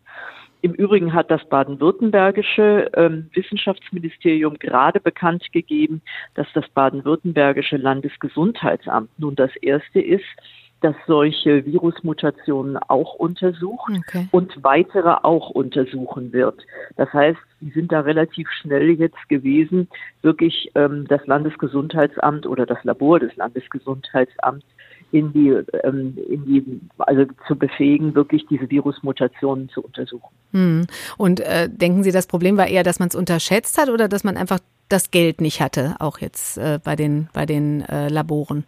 Im 0.61 0.73
Übrigen 0.73 1.13
hat 1.13 1.31
das 1.31 1.43
baden-württembergische 1.45 2.91
ähm, 2.95 3.29
Wissenschaftsministerium 3.33 4.59
gerade 4.59 4.99
bekannt 4.99 5.51
gegeben, 5.51 6.03
dass 6.35 6.47
das 6.53 6.69
baden-württembergische 6.69 7.77
Landesgesundheitsamt 7.77 9.09
nun 9.17 9.35
das 9.35 9.55
erste 9.55 9.99
ist, 9.99 10.25
das 10.81 10.95
solche 11.07 11.65
Virusmutationen 11.65 12.77
auch 12.77 13.13
untersucht 13.15 13.93
okay. 13.97 14.27
und 14.31 14.63
weitere 14.63 15.15
auch 15.23 15.51
untersuchen 15.51 16.33
wird. 16.33 16.65
Das 16.95 17.11
heißt, 17.13 17.39
die 17.61 17.69
sind 17.71 17.91
da 17.91 18.01
relativ 18.01 18.49
schnell 18.49 18.91
jetzt 18.91 19.29
gewesen, 19.29 19.87
wirklich 20.21 20.71
ähm, 20.75 21.05
das 21.07 21.25
Landesgesundheitsamt 21.27 22.45
oder 22.47 22.65
das 22.65 22.83
Labor 22.83 23.19
des 23.19 23.35
Landesgesundheitsamts 23.35 24.65
in 25.11 25.33
die, 25.33 25.49
ähm, 25.83 26.17
in 26.29 26.45
die, 26.45 26.81
also 26.97 27.25
zu 27.47 27.55
befähigen, 27.55 28.15
wirklich 28.15 28.45
diese 28.47 28.69
Virusmutationen 28.69 29.69
zu 29.69 29.81
untersuchen. 29.81 30.33
Hm. 30.51 30.87
Und 31.17 31.39
äh, 31.41 31.69
denken 31.69 32.03
Sie, 32.03 32.11
das 32.11 32.27
Problem 32.27 32.57
war 32.57 32.67
eher, 32.67 32.83
dass 32.83 32.99
man 32.99 33.09
es 33.09 33.15
unterschätzt 33.15 33.77
hat 33.77 33.89
oder 33.89 34.07
dass 34.07 34.23
man 34.23 34.37
einfach 34.37 34.59
das 34.89 35.11
Geld 35.11 35.41
nicht 35.41 35.61
hatte, 35.61 35.95
auch 35.99 36.19
jetzt 36.19 36.57
äh, 36.57 36.79
bei 36.83 36.95
den, 36.95 37.29
bei 37.33 37.45
den 37.45 37.81
äh, 37.81 38.09
Laboren? 38.09 38.65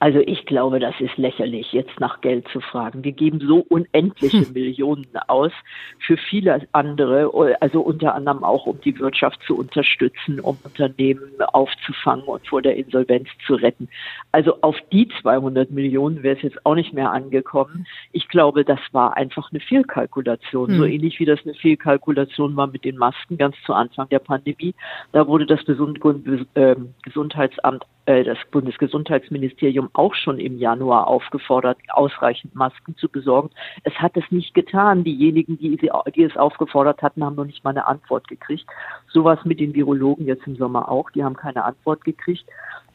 Also 0.00 0.20
ich 0.20 0.46
glaube, 0.46 0.78
das 0.78 0.94
ist 1.00 1.16
lächerlich, 1.16 1.72
jetzt 1.72 1.98
nach 1.98 2.20
Geld 2.20 2.46
zu 2.52 2.60
fragen. 2.60 3.02
Wir 3.02 3.12
geben 3.12 3.40
so 3.40 3.64
unendliche 3.68 4.46
hm. 4.46 4.52
Millionen 4.52 5.06
aus 5.26 5.52
für 5.98 6.16
viele 6.16 6.66
andere, 6.72 7.56
also 7.60 7.80
unter 7.80 8.14
anderem 8.14 8.44
auch, 8.44 8.66
um 8.66 8.80
die 8.80 8.98
Wirtschaft 8.98 9.40
zu 9.46 9.56
unterstützen, 9.56 10.38
um 10.40 10.56
Unternehmen 10.62 11.40
aufzufangen 11.52 12.26
und 12.26 12.46
vor 12.46 12.62
der 12.62 12.76
Insolvenz 12.76 13.28
zu 13.46 13.54
retten. 13.54 13.88
Also 14.30 14.60
auf 14.60 14.76
die 14.92 15.08
200 15.20 15.70
Millionen 15.70 16.22
wäre 16.22 16.36
es 16.36 16.42
jetzt 16.42 16.64
auch 16.64 16.76
nicht 16.76 16.92
mehr 16.92 17.10
angekommen. 17.10 17.86
Ich 18.12 18.28
glaube, 18.28 18.64
das 18.64 18.80
war 18.92 19.16
einfach 19.16 19.50
eine 19.50 19.60
Fehlkalkulation, 19.60 20.68
hm. 20.68 20.76
so 20.76 20.84
ähnlich 20.84 21.18
wie 21.18 21.24
das 21.24 21.40
eine 21.44 21.54
Fehlkalkulation 21.54 22.54
war 22.56 22.68
mit 22.68 22.84
den 22.84 22.98
Masken 22.98 23.36
ganz 23.36 23.56
zu 23.66 23.72
Anfang 23.72 24.08
der 24.10 24.20
Pandemie. 24.20 24.74
Da 25.12 25.26
wurde 25.26 25.46
das 25.46 25.60
ähm, 26.54 26.94
Gesundheitsamt 27.02 27.84
das 28.08 28.38
Bundesgesundheitsministerium 28.50 29.90
auch 29.92 30.14
schon 30.14 30.38
im 30.38 30.58
Januar 30.58 31.08
aufgefordert, 31.08 31.76
ausreichend 31.90 32.54
Masken 32.54 32.96
zu 32.96 33.06
besorgen. 33.10 33.50
Es 33.84 33.92
hat 33.96 34.16
es 34.16 34.24
nicht 34.30 34.54
getan. 34.54 35.04
Diejenigen, 35.04 35.58
die, 35.58 35.76
die 35.76 36.22
es 36.22 36.36
aufgefordert 36.38 37.02
hatten, 37.02 37.22
haben 37.22 37.36
noch 37.36 37.44
nicht 37.44 37.64
mal 37.64 37.70
eine 37.70 37.86
Antwort 37.86 38.26
gekriegt. 38.26 38.64
Sowas 39.12 39.38
mit 39.44 39.60
den 39.60 39.74
Virologen 39.74 40.26
jetzt 40.26 40.46
im 40.46 40.56
Sommer 40.56 40.90
auch. 40.90 41.10
Die 41.10 41.22
haben 41.22 41.36
keine 41.36 41.64
Antwort 41.64 42.02
gekriegt. 42.02 42.46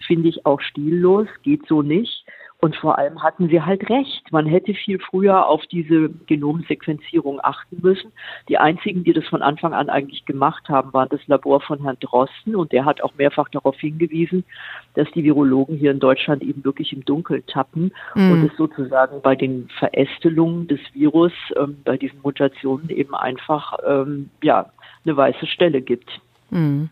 Finde 0.08 0.30
ich 0.30 0.48
auch 0.48 0.60
stillos, 0.60 1.28
geht 1.44 1.68
so 1.68 1.84
nicht. 1.84 2.26
Und 2.64 2.78
vor 2.78 2.98
allem 2.98 3.22
hatten 3.22 3.50
sie 3.50 3.62
halt 3.62 3.90
recht. 3.90 4.32
Man 4.32 4.46
hätte 4.46 4.74
viel 4.74 4.98
früher 4.98 5.48
auf 5.48 5.66
diese 5.66 6.08
Genomsequenzierung 6.28 7.42
achten 7.44 7.80
müssen. 7.82 8.14
Die 8.48 8.58
einzigen, 8.58 9.04
die 9.04 9.12
das 9.12 9.26
von 9.26 9.42
Anfang 9.42 9.74
an 9.74 9.90
eigentlich 9.90 10.24
gemacht 10.24 10.70
haben, 10.70 10.94
waren 10.94 11.10
das 11.10 11.20
Labor 11.28 11.60
von 11.60 11.84
Herrn 11.84 11.98
Drosten. 12.00 12.56
Und 12.56 12.72
der 12.72 12.86
hat 12.86 13.02
auch 13.02 13.16
mehrfach 13.18 13.50
darauf 13.50 13.78
hingewiesen, 13.78 14.46
dass 14.94 15.12
die 15.12 15.26
Virologen 15.26 15.76
hier 15.76 15.92
in 15.92 16.00
Deutschland 16.00 16.42
eben 16.42 16.64
wirklich 16.64 16.94
im 16.94 17.04
Dunkeln 17.04 17.46
tappen 17.48 17.92
mhm. 18.16 18.32
und 18.32 18.46
es 18.46 18.56
sozusagen 18.56 19.22
bei 19.22 19.36
den 19.36 19.68
Verästelungen 19.78 20.70
des 20.70 20.80
Virus, 20.94 21.34
ähm, 21.58 21.82
bei 21.84 21.98
diesen 21.98 22.22
Mutationen 22.22 22.90
eben 22.90 23.14
einfach, 23.14 23.74
ähm, 23.86 24.30
ja, 24.42 24.72
eine 25.04 25.18
weiße 25.18 25.48
Stelle 25.48 25.82
gibt. 25.82 26.10
Mhm. 26.50 26.92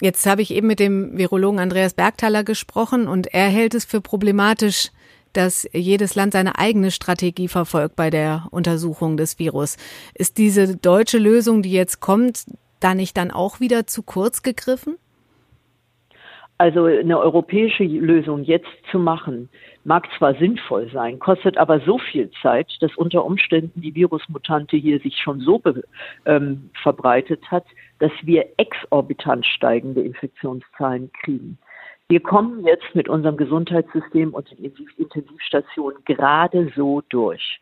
Jetzt 0.00 0.24
habe 0.26 0.42
ich 0.42 0.52
eben 0.52 0.68
mit 0.68 0.78
dem 0.78 1.18
Virologen 1.18 1.58
Andreas 1.58 1.94
Bergthaler 1.94 2.44
gesprochen 2.44 3.08
und 3.08 3.26
er 3.34 3.48
hält 3.48 3.74
es 3.74 3.84
für 3.84 4.00
problematisch, 4.00 4.90
dass 5.32 5.68
jedes 5.72 6.14
Land 6.14 6.32
seine 6.32 6.58
eigene 6.58 6.90
Strategie 6.90 7.48
verfolgt 7.48 7.96
bei 7.96 8.10
der 8.10 8.46
Untersuchung 8.50 9.16
des 9.16 9.38
Virus. 9.38 9.76
Ist 10.14 10.38
diese 10.38 10.76
deutsche 10.76 11.18
Lösung, 11.18 11.62
die 11.62 11.72
jetzt 11.72 12.00
kommt, 12.00 12.44
da 12.80 12.94
nicht 12.94 13.16
dann 13.16 13.30
auch 13.30 13.60
wieder 13.60 13.86
zu 13.86 14.02
kurz 14.02 14.42
gegriffen? 14.42 14.96
Also 16.58 16.84
eine 16.84 17.18
europäische 17.18 17.84
Lösung 17.84 18.44
jetzt 18.44 18.68
zu 18.90 18.98
machen, 18.98 19.48
mag 19.84 20.06
zwar 20.18 20.34
sinnvoll 20.34 20.90
sein, 20.92 21.18
kostet 21.18 21.56
aber 21.56 21.80
so 21.80 21.96
viel 21.96 22.30
Zeit, 22.42 22.70
dass 22.80 22.94
unter 22.96 23.24
Umständen 23.24 23.80
die 23.80 23.94
Virusmutante 23.94 24.76
hier 24.76 25.00
sich 25.00 25.16
schon 25.16 25.40
so 25.40 25.62
ähm, 26.26 26.68
verbreitet 26.82 27.50
hat, 27.50 27.64
dass 27.98 28.12
wir 28.24 28.44
exorbitant 28.58 29.46
steigende 29.46 30.02
Infektionszahlen 30.02 31.10
kriegen. 31.22 31.56
Wir 32.10 32.18
kommen 32.20 32.66
jetzt 32.66 32.92
mit 32.94 33.08
unserem 33.08 33.36
Gesundheitssystem 33.36 34.34
und 34.34 34.50
den 34.50 34.72
Intensivstationen 34.98 36.02
gerade 36.04 36.72
so 36.74 37.02
durch. 37.08 37.60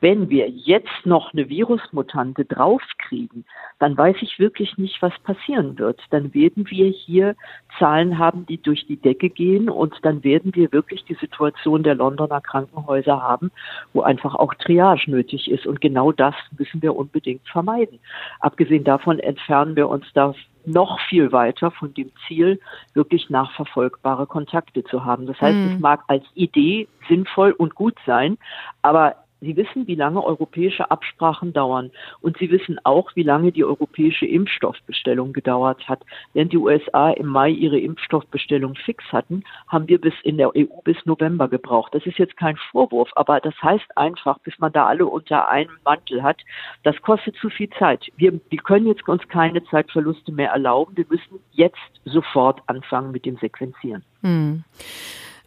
Wenn 0.00 0.28
wir 0.28 0.48
jetzt 0.48 1.04
noch 1.04 1.32
eine 1.32 1.48
Virusmutante 1.48 2.44
draufkriegen, 2.44 3.44
dann 3.80 3.98
weiß 3.98 4.14
ich 4.20 4.38
wirklich 4.38 4.78
nicht, 4.78 5.02
was 5.02 5.12
passieren 5.24 5.76
wird. 5.80 6.00
Dann 6.10 6.32
werden 6.32 6.70
wir 6.70 6.86
hier 6.86 7.34
Zahlen 7.80 8.18
haben, 8.18 8.46
die 8.46 8.62
durch 8.62 8.86
die 8.86 8.98
Decke 8.98 9.30
gehen 9.30 9.68
und 9.68 9.96
dann 10.02 10.22
werden 10.22 10.54
wir 10.54 10.70
wirklich 10.70 11.04
die 11.06 11.16
Situation 11.16 11.82
der 11.82 11.96
Londoner 11.96 12.40
Krankenhäuser 12.40 13.20
haben, 13.20 13.50
wo 13.92 14.02
einfach 14.02 14.36
auch 14.36 14.54
Triage 14.54 15.10
nötig 15.10 15.50
ist. 15.50 15.66
Und 15.66 15.80
genau 15.80 16.12
das 16.12 16.36
müssen 16.56 16.80
wir 16.82 16.94
unbedingt 16.94 17.48
vermeiden. 17.48 17.98
Abgesehen 18.38 18.84
davon 18.84 19.18
entfernen 19.18 19.74
wir 19.74 19.88
uns 19.88 20.06
da 20.14 20.32
noch 20.68 21.00
viel 21.08 21.32
weiter 21.32 21.70
von 21.70 21.94
dem 21.94 22.10
Ziel, 22.26 22.60
wirklich 22.94 23.30
nachverfolgbare 23.30 24.26
Kontakte 24.26 24.84
zu 24.84 25.04
haben. 25.04 25.26
Das 25.26 25.40
heißt, 25.40 25.56
mhm. 25.56 25.74
es 25.74 25.80
mag 25.80 26.04
als 26.08 26.24
Idee 26.34 26.88
sinnvoll 27.08 27.52
und 27.52 27.74
gut 27.74 27.96
sein, 28.06 28.38
aber 28.82 29.16
Sie 29.40 29.56
wissen, 29.56 29.86
wie 29.86 29.94
lange 29.94 30.22
europäische 30.22 30.90
Absprachen 30.90 31.52
dauern. 31.52 31.90
Und 32.20 32.38
Sie 32.38 32.50
wissen 32.50 32.78
auch, 32.84 33.14
wie 33.14 33.22
lange 33.22 33.52
die 33.52 33.64
europäische 33.64 34.26
Impfstoffbestellung 34.26 35.32
gedauert 35.32 35.88
hat. 35.88 36.00
Während 36.32 36.52
die 36.52 36.58
USA 36.58 37.10
im 37.10 37.26
Mai 37.26 37.50
ihre 37.50 37.78
Impfstoffbestellung 37.78 38.74
fix 38.74 39.04
hatten, 39.12 39.44
haben 39.68 39.88
wir 39.88 40.00
bis 40.00 40.14
in 40.22 40.36
der 40.38 40.54
EU 40.56 40.80
bis 40.84 40.96
November 41.04 41.48
gebraucht. 41.48 41.94
Das 41.94 42.04
ist 42.06 42.18
jetzt 42.18 42.36
kein 42.36 42.56
Vorwurf, 42.70 43.10
aber 43.14 43.40
das 43.40 43.54
heißt 43.62 43.96
einfach, 43.96 44.38
bis 44.40 44.58
man 44.58 44.72
da 44.72 44.86
alle 44.86 45.06
unter 45.06 45.48
einem 45.48 45.78
Mantel 45.84 46.22
hat, 46.22 46.38
das 46.82 47.00
kostet 47.02 47.36
zu 47.36 47.50
viel 47.50 47.70
Zeit. 47.78 48.10
Wir, 48.16 48.32
wir 48.48 48.58
können 48.58 48.86
jetzt 48.86 49.06
uns 49.08 49.26
keine 49.28 49.64
Zeitverluste 49.64 50.32
mehr 50.32 50.50
erlauben. 50.50 50.96
Wir 50.96 51.06
müssen 51.08 51.40
jetzt 51.52 51.76
sofort 52.04 52.60
anfangen 52.66 53.12
mit 53.12 53.24
dem 53.24 53.36
Sequenzieren. 53.36 54.04
Hm. 54.22 54.64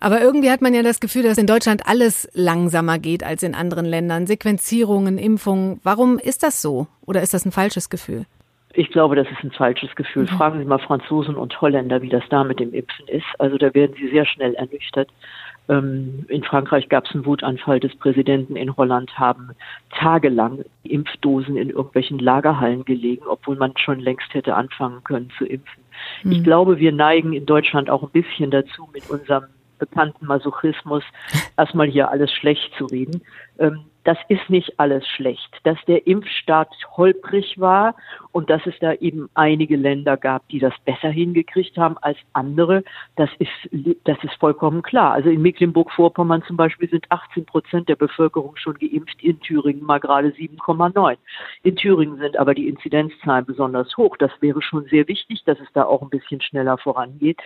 Aber 0.02 0.20
irgendwie 0.20 0.50
hat 0.50 0.62
man 0.62 0.74
ja 0.74 0.82
das 0.82 1.00
Gefühl, 1.00 1.22
dass 1.22 1.38
in 1.38 1.46
Deutschland 1.46 1.84
alles 1.88 2.28
langsamer 2.34 2.98
geht 2.98 3.24
als 3.24 3.44
in 3.44 3.54
anderen 3.54 3.86
Ländern. 3.86 4.26
Sequenzierungen, 4.26 5.20
Impfungen. 5.20 5.80
Warum 5.84 6.18
ist 6.18 6.42
das 6.42 6.60
so? 6.60 6.88
Oder 7.06 7.22
ist 7.22 7.36
das 7.36 7.46
ein 7.46 7.52
falsches 7.52 7.90
Gefühl? 7.90 8.26
Ich 8.74 8.90
glaube, 8.90 9.16
das 9.16 9.28
ist 9.30 9.44
ein 9.44 9.52
falsches 9.52 9.96
Gefühl. 9.96 10.24
Mhm. 10.24 10.38
Fragen 10.38 10.60
Sie 10.60 10.66
mal 10.66 10.80
Franzosen 10.80 11.36
und 11.36 11.62
Holländer, 11.62 12.02
wie 12.02 12.10
das 12.10 12.24
da 12.30 12.44
mit 12.44 12.60
dem 12.60 12.74
Impfen 12.74 13.08
ist. 13.08 13.26
Also 13.38 13.60
da 13.60 13.74
werden 13.76 13.96
sie 14.00 14.10
sehr 14.10 14.26
schnell 14.26 14.56
ernüchtert. 14.56 15.10
Ähm, 15.70 16.26
in 16.30 16.44
Frankreich 16.44 16.90
gab 16.90 17.06
es 17.06 17.14
einen 17.14 17.26
Wutanfall 17.28 17.80
des 17.80 17.96
Präsidenten. 17.96 18.56
In 18.56 18.76
Holland 18.78 19.20
haben 19.20 19.52
tagelang 19.92 20.66
Impfdosen 20.82 21.58
in 21.58 21.70
irgendwelchen 21.70 22.18
Lagerhallen 22.18 22.86
gelegen, 22.86 23.26
obwohl 23.30 23.56
man 23.56 23.78
schon 23.78 24.00
längst 24.00 24.34
hätte 24.34 24.56
anfangen 24.56 25.04
können 25.04 25.30
zu 25.38 25.46
impfen. 25.46 25.84
Ich 26.24 26.38
hm. 26.38 26.44
glaube, 26.44 26.80
wir 26.80 26.92
neigen 26.92 27.34
in 27.34 27.46
Deutschland 27.46 27.92
auch 27.92 28.02
ein 28.02 28.10
bisschen 28.10 28.50
dazu, 28.50 28.90
mit 28.92 29.08
unserem 29.12 29.44
bekannten 29.82 30.28
Masochismus 30.28 31.04
erstmal 31.58 31.88
hier 31.88 32.10
alles 32.10 32.32
schlecht 32.32 32.72
zu 32.78 32.86
reden. 32.86 33.22
Ähm, 33.60 33.86
das 34.04 34.18
ist 34.30 34.50
nicht 34.50 34.80
alles 34.80 35.08
schlecht. 35.08 35.60
Dass 35.64 35.78
der 35.88 36.08
Impfstaat 36.08 36.70
holprig 36.98 37.60
war 37.60 37.96
und 38.32 38.50
dass 38.50 38.66
es 38.66 38.74
da 38.80 38.94
eben 38.94 39.30
einige 39.36 39.76
Länder 39.76 40.18
gab, 40.18 40.48
die 40.50 40.60
das 40.60 40.74
besser 40.86 41.10
hingekriegt 41.10 41.78
haben 41.78 41.98
als 42.00 42.18
andere, 42.34 42.84
das 43.16 43.30
ist, 43.38 43.52
das 44.06 44.18
ist 44.24 44.34
vollkommen 44.40 44.82
klar. 44.82 45.14
Also 45.14 45.30
in 45.30 45.42
Mecklenburg-Vorpommern 45.42 46.44
zum 46.44 46.58
Beispiel 46.58 46.90
sind 46.90 47.06
18 47.12 47.46
Prozent 47.46 47.90
der 47.90 47.96
Bevölkerung 47.96 48.56
schon 48.56 48.76
geimpft, 48.76 49.22
in 49.22 49.40
Thüringen 49.40 49.84
mal 49.84 50.00
gerade 50.00 50.30
7,9. 50.30 51.18
In 51.64 51.76
Thüringen 51.76 52.18
sind 52.18 52.38
aber 52.38 52.56
die 52.56 52.68
Inzidenzzahlen 52.68 53.46
besonders 53.46 53.96
hoch. 53.98 54.18
Das 54.18 54.32
wäre 54.40 54.62
schon 54.62 54.86
sehr 54.86 55.08
wichtig, 55.08 55.44
dass 55.46 55.60
es 55.60 55.72
da 55.74 55.84
auch 55.84 56.02
ein 56.02 56.10
bisschen 56.10 56.42
schneller 56.42 56.78
vorangeht. 56.78 57.40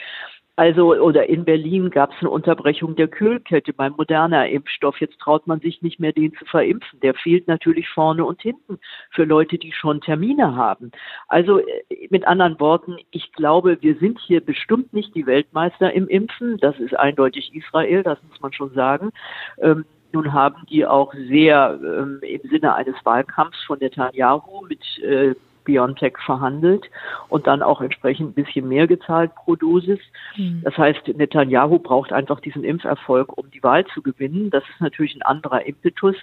Also, 0.57 0.95
oder 0.95 1.27
in 1.27 1.43
Berlin 1.43 1.89
gab 1.89 2.11
es 2.13 2.19
eine 2.21 2.29
Unterbrechung 2.29 2.95
der 2.95 3.09
Kühlkette 3.09 3.73
beim 3.73 3.93
moderner 3.97 4.47
Impfstoff. 4.47 5.01
Jetzt 5.01 5.19
traut 5.19 5.47
man 5.47 5.59
sich 5.59 5.81
nicht 5.81 5.99
mehr, 5.99 6.13
den 6.13 6.33
zu 6.33 6.45
verimpfen. 6.45 6.99
Der 7.01 7.13
fehlt 7.13 7.47
natürlich 7.49 7.89
vorne 7.89 8.23
und 8.23 8.41
hinten 8.41 8.79
für 9.11 9.25
Leute, 9.25 9.57
die 9.57 9.73
schon 9.73 9.99
Termine 9.99 10.55
haben. 10.55 10.91
Also, 11.27 11.59
äh, 11.59 12.07
mit 12.09 12.25
anderen 12.25 12.57
Worten, 12.61 12.95
ich 13.11 13.33
glaube, 13.33 13.77
wir 13.81 13.95
sind 13.97 14.17
hier 14.19 14.39
bestimmt 14.39 14.93
nicht 14.93 15.13
die 15.13 15.25
Weltmeister 15.25 15.91
im 15.91 16.07
Impfen. 16.07 16.57
Das 16.57 16.79
ist 16.79 16.97
eindeutig 16.97 17.53
Israel, 17.53 18.03
das 18.03 18.19
muss 18.29 18.39
man 18.39 18.53
schon 18.53 18.73
sagen. 18.73 19.11
Ähm, 19.57 19.83
nun 20.13 20.31
haben 20.31 20.65
die 20.69 20.85
auch 20.85 21.13
sehr 21.13 21.77
ähm, 21.83 22.19
im 22.21 22.49
Sinne 22.49 22.75
eines 22.75 22.95
Wahlkampfs 23.03 23.61
von 23.65 23.79
Netanyahu 23.79 24.65
mit 24.65 24.79
äh, 25.03 25.35
BioNTech 25.65 26.17
verhandelt 26.25 26.89
und 27.29 27.47
dann 27.47 27.61
auch 27.61 27.81
entsprechend 27.81 28.29
ein 28.29 28.43
bisschen 28.43 28.67
mehr 28.67 28.87
gezahlt 28.87 29.33
pro 29.35 29.55
Dosis. 29.55 29.99
Mhm. 30.37 30.61
Das 30.63 30.77
heißt, 30.77 31.07
Netanyahu 31.09 31.79
braucht 31.79 32.13
einfach 32.13 32.39
diesen 32.39 32.63
Impferfolg, 32.63 33.37
um 33.37 33.49
die 33.51 33.63
Wahl 33.63 33.85
zu 33.87 34.01
gewinnen. 34.01 34.49
Das 34.51 34.63
ist 34.69 34.79
natürlich 34.79 35.15
ein 35.15 35.23
anderer 35.23 35.65
Impetus. 35.65 36.15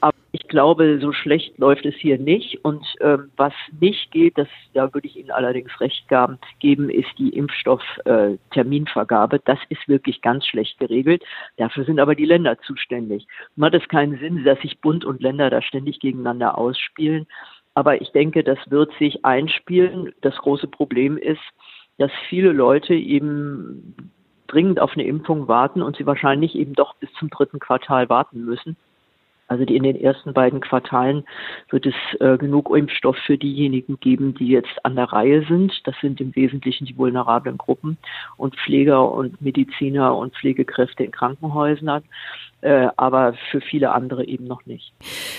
Aber 0.00 0.14
ich 0.32 0.46
glaube, 0.46 1.00
so 1.00 1.12
schlecht 1.12 1.58
läuft 1.58 1.84
es 1.86 1.94
hier 1.96 2.18
nicht. 2.18 2.64
Und 2.64 2.86
ähm, 3.00 3.30
was 3.36 3.52
nicht 3.80 4.12
geht, 4.12 4.38
das, 4.38 4.48
da 4.74 4.92
würde 4.94 5.08
ich 5.08 5.16
Ihnen 5.16 5.30
allerdings 5.30 5.80
recht 5.80 6.06
geben, 6.60 6.88
ist 6.88 7.10
die 7.18 7.30
Impfstoffterminvergabe. 7.30 9.36
Äh, 9.36 9.40
das 9.44 9.58
ist 9.68 9.88
wirklich 9.88 10.22
ganz 10.22 10.46
schlecht 10.46 10.78
geregelt. 10.78 11.24
Dafür 11.56 11.84
sind 11.84 11.98
aber 11.98 12.14
die 12.14 12.26
Länder 12.26 12.58
zuständig. 12.60 13.26
Macht 13.56 13.74
es 13.74 13.88
keinen 13.88 14.18
Sinn, 14.18 14.44
dass 14.44 14.60
sich 14.60 14.80
Bund 14.80 15.04
und 15.04 15.20
Länder 15.20 15.50
da 15.50 15.62
ständig 15.62 15.98
gegeneinander 16.00 16.56
ausspielen. 16.56 17.26
Aber 17.80 17.98
ich 18.02 18.12
denke, 18.12 18.44
das 18.44 18.58
wird 18.68 18.92
sich 18.98 19.24
einspielen. 19.24 20.12
Das 20.20 20.36
große 20.36 20.68
Problem 20.68 21.16
ist, 21.16 21.40
dass 21.96 22.10
viele 22.28 22.52
Leute 22.52 22.92
eben 22.92 24.12
dringend 24.48 24.80
auf 24.80 24.92
eine 24.92 25.04
Impfung 25.04 25.48
warten 25.48 25.80
und 25.80 25.96
sie 25.96 26.04
wahrscheinlich 26.04 26.56
eben 26.56 26.74
doch 26.74 26.94
bis 26.96 27.10
zum 27.14 27.30
dritten 27.30 27.58
Quartal 27.58 28.10
warten 28.10 28.44
müssen. 28.44 28.76
Also 29.50 29.64
in 29.64 29.82
den 29.82 30.00
ersten 30.00 30.32
beiden 30.32 30.60
Quartalen 30.60 31.24
wird 31.70 31.84
es 31.84 31.94
äh, 32.20 32.38
genug 32.38 32.70
Impfstoff 32.74 33.16
für 33.26 33.36
diejenigen 33.36 33.98
geben, 33.98 34.32
die 34.34 34.46
jetzt 34.46 34.84
an 34.84 34.94
der 34.94 35.06
Reihe 35.06 35.44
sind. 35.48 35.72
Das 35.84 35.96
sind 36.00 36.20
im 36.20 36.34
Wesentlichen 36.36 36.86
die 36.86 36.96
vulnerablen 36.96 37.58
Gruppen 37.58 37.98
und 38.36 38.54
Pfleger 38.54 39.10
und 39.10 39.42
Mediziner 39.42 40.16
und 40.16 40.36
Pflegekräfte 40.36 41.02
in 41.02 41.10
Krankenhäusern. 41.10 42.04
Äh, 42.62 42.88
aber 42.96 43.34
für 43.50 43.60
viele 43.60 43.90
andere 43.90 44.24
eben 44.24 44.44
noch 44.44 44.66
nicht. 44.66 44.92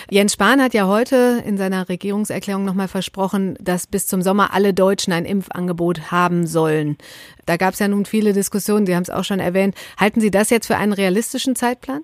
Jens 0.10 0.34
Spahn 0.34 0.60
hat 0.60 0.74
ja 0.74 0.88
heute 0.88 1.42
in 1.46 1.56
seiner 1.56 1.88
Regierungserklärung 1.88 2.66
nochmal 2.66 2.88
versprochen, 2.88 3.56
dass 3.62 3.86
bis 3.86 4.08
zum 4.08 4.24
Sommer 4.24 4.54
alle 4.54 4.74
Deutschen 4.74 5.14
ein 5.14 5.26
Impfangebot 5.26 6.12
haben 6.12 6.48
sollen. 6.48 6.98
Da 7.46 7.58
gab 7.58 7.76
es 7.76 7.80
ja 7.80 7.88
nun 7.88 8.06
viele 8.06 8.34
Diskussionen, 8.34 8.88
Sie 8.88 8.96
haben 8.96 9.04
es 9.04 9.12
auch 9.12 9.24
schon 9.24 9.40
erwähnt. 9.40 9.76
Halten 9.98 10.20
Sie 10.20 10.32
das 10.32 10.50
jetzt 10.50 10.66
für 10.68 10.78
einen 10.78 10.94
realistischen 10.94 11.56
Zeitplan? 11.56 12.02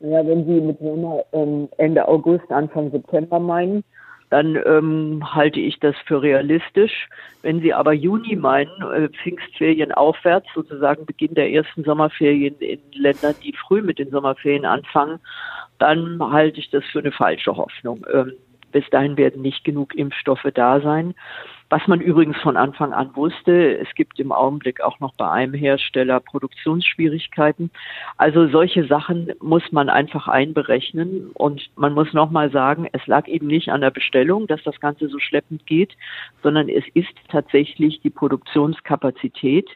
Ja, 0.00 0.24
wenn 0.26 0.46
Sie 0.46 0.60
mit 0.60 0.78
Sommer 0.78 1.24
ähm, 1.32 1.68
Ende 1.78 2.06
August, 2.06 2.50
Anfang 2.50 2.90
September 2.90 3.40
meinen, 3.40 3.82
dann 4.30 4.56
ähm, 4.66 5.22
halte 5.34 5.58
ich 5.58 5.80
das 5.80 5.96
für 6.06 6.22
realistisch. 6.22 7.08
Wenn 7.42 7.60
Sie 7.60 7.72
aber 7.72 7.92
Juni 7.92 8.36
meinen, 8.36 8.70
äh, 8.82 9.08
Pfingstferien 9.08 9.92
aufwärts, 9.92 10.46
sozusagen 10.54 11.06
Beginn 11.06 11.34
der 11.34 11.50
ersten 11.50 11.82
Sommerferien 11.82 12.56
in 12.58 12.80
Ländern, 12.92 13.34
die 13.42 13.54
früh 13.54 13.82
mit 13.82 13.98
den 13.98 14.10
Sommerferien 14.10 14.66
anfangen, 14.66 15.18
dann 15.78 16.18
halte 16.20 16.60
ich 16.60 16.70
das 16.70 16.84
für 16.92 16.98
eine 16.98 17.12
falsche 17.12 17.56
Hoffnung. 17.56 18.06
Ähm, 18.12 18.32
bis 18.70 18.88
dahin 18.90 19.16
werden 19.16 19.42
nicht 19.42 19.64
genug 19.64 19.94
Impfstoffe 19.94 20.46
da 20.54 20.80
sein. 20.80 21.14
Was 21.70 21.86
man 21.86 22.00
übrigens 22.00 22.38
von 22.38 22.56
Anfang 22.56 22.94
an 22.94 23.14
wusste, 23.14 23.78
es 23.78 23.94
gibt 23.94 24.18
im 24.18 24.32
Augenblick 24.32 24.80
auch 24.80 25.00
noch 25.00 25.14
bei 25.14 25.30
einem 25.30 25.52
Hersteller 25.52 26.18
Produktionsschwierigkeiten. 26.18 27.70
Also 28.16 28.48
solche 28.48 28.86
Sachen 28.86 29.32
muss 29.40 29.70
man 29.70 29.90
einfach 29.90 30.28
einberechnen 30.28 31.30
und 31.34 31.68
man 31.76 31.92
muss 31.92 32.14
nochmal 32.14 32.50
sagen, 32.50 32.88
es 32.92 33.06
lag 33.06 33.28
eben 33.28 33.48
nicht 33.48 33.68
an 33.68 33.82
der 33.82 33.90
Bestellung, 33.90 34.46
dass 34.46 34.62
das 34.62 34.80
Ganze 34.80 35.08
so 35.08 35.18
schleppend 35.18 35.66
geht, 35.66 35.94
sondern 36.42 36.70
es 36.70 36.84
ist 36.94 37.14
tatsächlich 37.28 38.00
die 38.00 38.10
Produktionskapazität. 38.10 39.68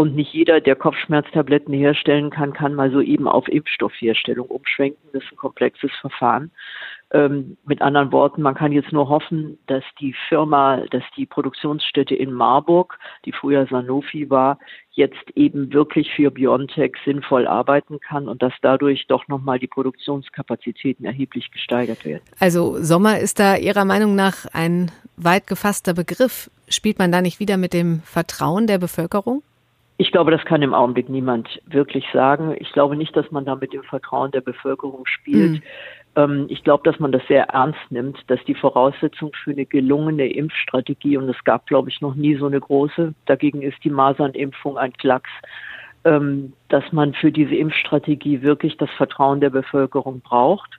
Und 0.00 0.14
nicht 0.14 0.32
jeder, 0.32 0.60
der 0.60 0.76
Kopfschmerztabletten 0.76 1.74
herstellen 1.74 2.30
kann, 2.30 2.52
kann 2.52 2.72
mal 2.72 2.92
so 2.92 3.00
eben 3.00 3.26
auf 3.26 3.48
Impfstoffherstellung 3.48 4.46
umschwenken. 4.46 5.10
Das 5.12 5.24
ist 5.24 5.32
ein 5.32 5.36
komplexes 5.36 5.90
Verfahren. 6.00 6.52
Ähm, 7.10 7.56
mit 7.64 7.80
anderen 7.80 8.12
Worten, 8.12 8.42
man 8.42 8.54
kann 8.54 8.70
jetzt 8.70 8.92
nur 8.92 9.08
hoffen, 9.08 9.58
dass 9.66 9.82
die 9.98 10.14
Firma, 10.28 10.82
dass 10.90 11.02
die 11.16 11.24
Produktionsstätte 11.24 12.14
in 12.14 12.32
Marburg, 12.32 12.98
die 13.24 13.32
früher 13.32 13.66
Sanofi 13.66 14.28
war, 14.28 14.58
jetzt 14.90 15.30
eben 15.34 15.72
wirklich 15.72 16.10
für 16.14 16.30
BioNTech 16.30 16.96
sinnvoll 17.06 17.46
arbeiten 17.46 17.98
kann 18.00 18.28
und 18.28 18.42
dass 18.42 18.52
dadurch 18.60 19.06
doch 19.06 19.26
nochmal 19.26 19.58
die 19.58 19.68
Produktionskapazitäten 19.68 21.06
erheblich 21.06 21.50
gesteigert 21.50 22.04
werden. 22.04 22.24
Also 22.40 22.82
Sommer 22.82 23.18
ist 23.18 23.38
da 23.38 23.56
Ihrer 23.56 23.86
Meinung 23.86 24.14
nach 24.14 24.44
ein 24.52 24.90
weit 25.16 25.46
gefasster 25.46 25.94
Begriff. 25.94 26.50
Spielt 26.68 26.98
man 26.98 27.10
da 27.10 27.22
nicht 27.22 27.40
wieder 27.40 27.56
mit 27.56 27.72
dem 27.72 28.00
Vertrauen 28.00 28.66
der 28.66 28.78
Bevölkerung? 28.78 29.42
Ich 30.00 30.12
glaube, 30.12 30.30
das 30.30 30.44
kann 30.44 30.62
im 30.62 30.74
Augenblick 30.74 31.08
niemand 31.08 31.48
wirklich 31.66 32.04
sagen. 32.12 32.54
Ich 32.60 32.72
glaube 32.72 32.96
nicht, 32.96 33.16
dass 33.16 33.30
man 33.32 33.44
da 33.44 33.56
mit 33.56 33.72
dem 33.72 33.82
Vertrauen 33.82 34.30
der 34.30 34.42
Bevölkerung 34.42 35.06
spielt. 35.06 35.52
Mhm. 35.54 35.62
Ähm, 36.18 36.46
ich 36.48 36.64
glaube, 36.64 36.82
dass 36.82 36.98
man 36.98 37.12
das 37.12 37.22
sehr 37.28 37.44
ernst 37.44 37.78
nimmt, 37.90 38.18
dass 38.26 38.44
die 38.46 38.54
Voraussetzung 38.54 39.30
für 39.44 39.52
eine 39.52 39.64
gelungene 39.64 40.26
Impfstrategie, 40.26 41.16
und 41.16 41.28
es 41.28 41.44
gab, 41.44 41.66
glaube 41.66 41.88
ich, 41.90 42.00
noch 42.00 42.16
nie 42.16 42.34
so 42.34 42.46
eine 42.46 42.60
große, 42.60 43.14
dagegen 43.26 43.62
ist 43.62 43.78
die 43.84 43.90
Masernimpfung 43.90 44.76
ein 44.76 44.92
Klacks, 44.94 45.30
ähm, 46.04 46.52
dass 46.68 46.90
man 46.92 47.14
für 47.14 47.30
diese 47.30 47.54
Impfstrategie 47.54 48.42
wirklich 48.42 48.76
das 48.78 48.90
Vertrauen 48.96 49.40
der 49.40 49.50
Bevölkerung 49.50 50.20
braucht. 50.20 50.78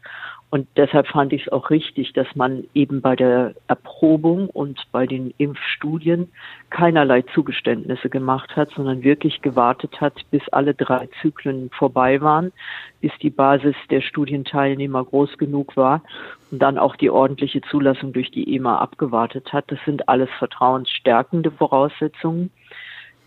Und 0.52 0.68
deshalb 0.78 1.08
fand 1.08 1.32
ich 1.32 1.44
es 1.44 1.52
auch 1.52 1.70
richtig, 1.70 2.14
dass 2.14 2.28
man 2.36 2.64
eben 2.74 3.02
bei 3.02 3.16
der 3.16 3.54
Erprobung 3.68 4.50
und 4.50 4.82
bei 4.92 5.06
den 5.06 5.32
Impfstudien 5.38 6.32
keinerlei 6.72 7.22
Zugeständnisse 7.22 8.10
gemacht 8.10 8.56
hat, 8.56 8.72
sondern 8.72 9.04
wirklich 9.04 9.44
gewartet 9.44 10.02
hat, 10.02 10.14
bis 10.32 10.42
alle 10.50 10.74
drei 10.74 11.08
Zyklen 11.22 11.70
vorbei 11.70 12.20
waren, 12.22 12.52
bis 13.00 13.12
die 13.22 13.30
Basis 13.30 13.76
der 13.92 14.02
Studienteilnehmer 14.02 15.06
groß 15.06 15.38
genug 15.38 15.78
war 15.78 16.02
und 16.50 16.60
dann 16.60 16.80
auch 16.80 16.96
die 16.96 17.12
ordentliche 17.12 17.62
Zulassung 17.62 18.12
durch 18.12 18.32
die 18.32 18.56
EMA 18.56 18.80
abgewartet 18.80 19.54
hat. 19.54 19.66
Das 19.68 19.80
sind 19.86 20.10
alles 20.10 20.30
vertrauensstärkende 20.40 21.52
Voraussetzungen. 21.52 22.50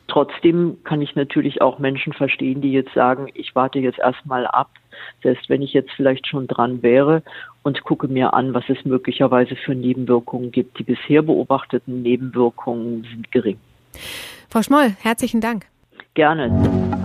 Trotzdem 0.08 0.78
kann 0.84 1.00
ich 1.00 1.14
natürlich 1.14 1.62
auch 1.62 1.78
Menschen 1.78 2.12
verstehen, 2.12 2.60
die 2.60 2.72
jetzt 2.72 2.92
sagen, 2.92 3.28
ich 3.34 3.54
warte 3.54 3.78
jetzt 3.78 3.98
erstmal 3.98 4.46
ab, 4.46 4.70
selbst 5.22 5.48
wenn 5.48 5.62
ich 5.62 5.72
jetzt 5.72 5.90
vielleicht 5.92 6.26
schon 6.26 6.46
dran 6.46 6.82
wäre 6.82 7.22
und 7.62 7.82
gucke 7.84 8.08
mir 8.08 8.34
an, 8.34 8.52
was 8.54 8.64
es 8.68 8.84
möglicherweise 8.84 9.56
für 9.56 9.74
Nebenwirkungen 9.74 10.52
gibt. 10.52 10.78
Die 10.78 10.84
bisher 10.84 11.22
beobachteten 11.22 12.02
Nebenwirkungen 12.02 13.04
sind 13.04 13.32
gering. 13.32 13.58
Frau 14.48 14.62
Schmoll, 14.62 14.96
herzlichen 15.00 15.40
Dank. 15.40 15.66
Gerne. 16.14 17.00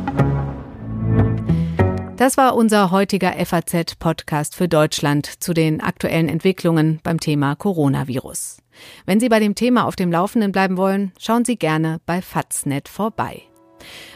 Das 2.17 2.36
war 2.36 2.56
unser 2.56 2.89
heutiger 2.89 3.34
FAZ-Podcast 3.34 4.56
für 4.56 4.67
Deutschland 4.67 5.27
zu 5.43 5.53
den 5.53 5.82
aktuellen 5.82 6.30
Entwicklungen 6.30 6.99
beim 7.03 7.19
Thema 7.19 7.56
Coronavirus. 7.56 8.58
Wenn 9.06 9.19
Sie 9.19 9.30
bei 9.30 9.39
dem 9.39 9.53
Thema 9.53 9.86
auf 9.86 9.95
dem 9.95 10.12
Laufenden 10.12 10.51
bleiben 10.51 10.77
wollen, 10.77 11.12
schauen 11.19 11.45
Sie 11.45 11.58
gerne 11.58 12.01
bei 12.08 12.23
Faznet 12.23 12.89
vorbei. 12.89 13.43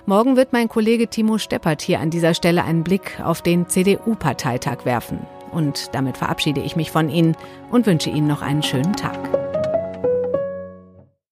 Morgen 0.07 0.35
wird 0.35 0.51
mein 0.51 0.67
Kollege 0.67 1.09
Timo 1.09 1.37
Steppert 1.37 1.83
hier 1.83 1.99
an 1.99 2.09
dieser 2.09 2.33
Stelle 2.33 2.63
einen 2.63 2.83
Blick 2.83 3.19
auf 3.23 3.43
den 3.43 3.69
CDU-Parteitag 3.69 4.83
werfen. 4.83 5.19
Und 5.51 5.89
damit 5.93 6.17
verabschiede 6.17 6.61
ich 6.61 6.75
mich 6.75 6.89
von 6.89 7.07
Ihnen 7.07 7.37
und 7.69 7.85
wünsche 7.85 8.09
Ihnen 8.09 8.27
noch 8.27 8.41
einen 8.41 8.63
schönen 8.63 8.93
Tag. 8.93 9.40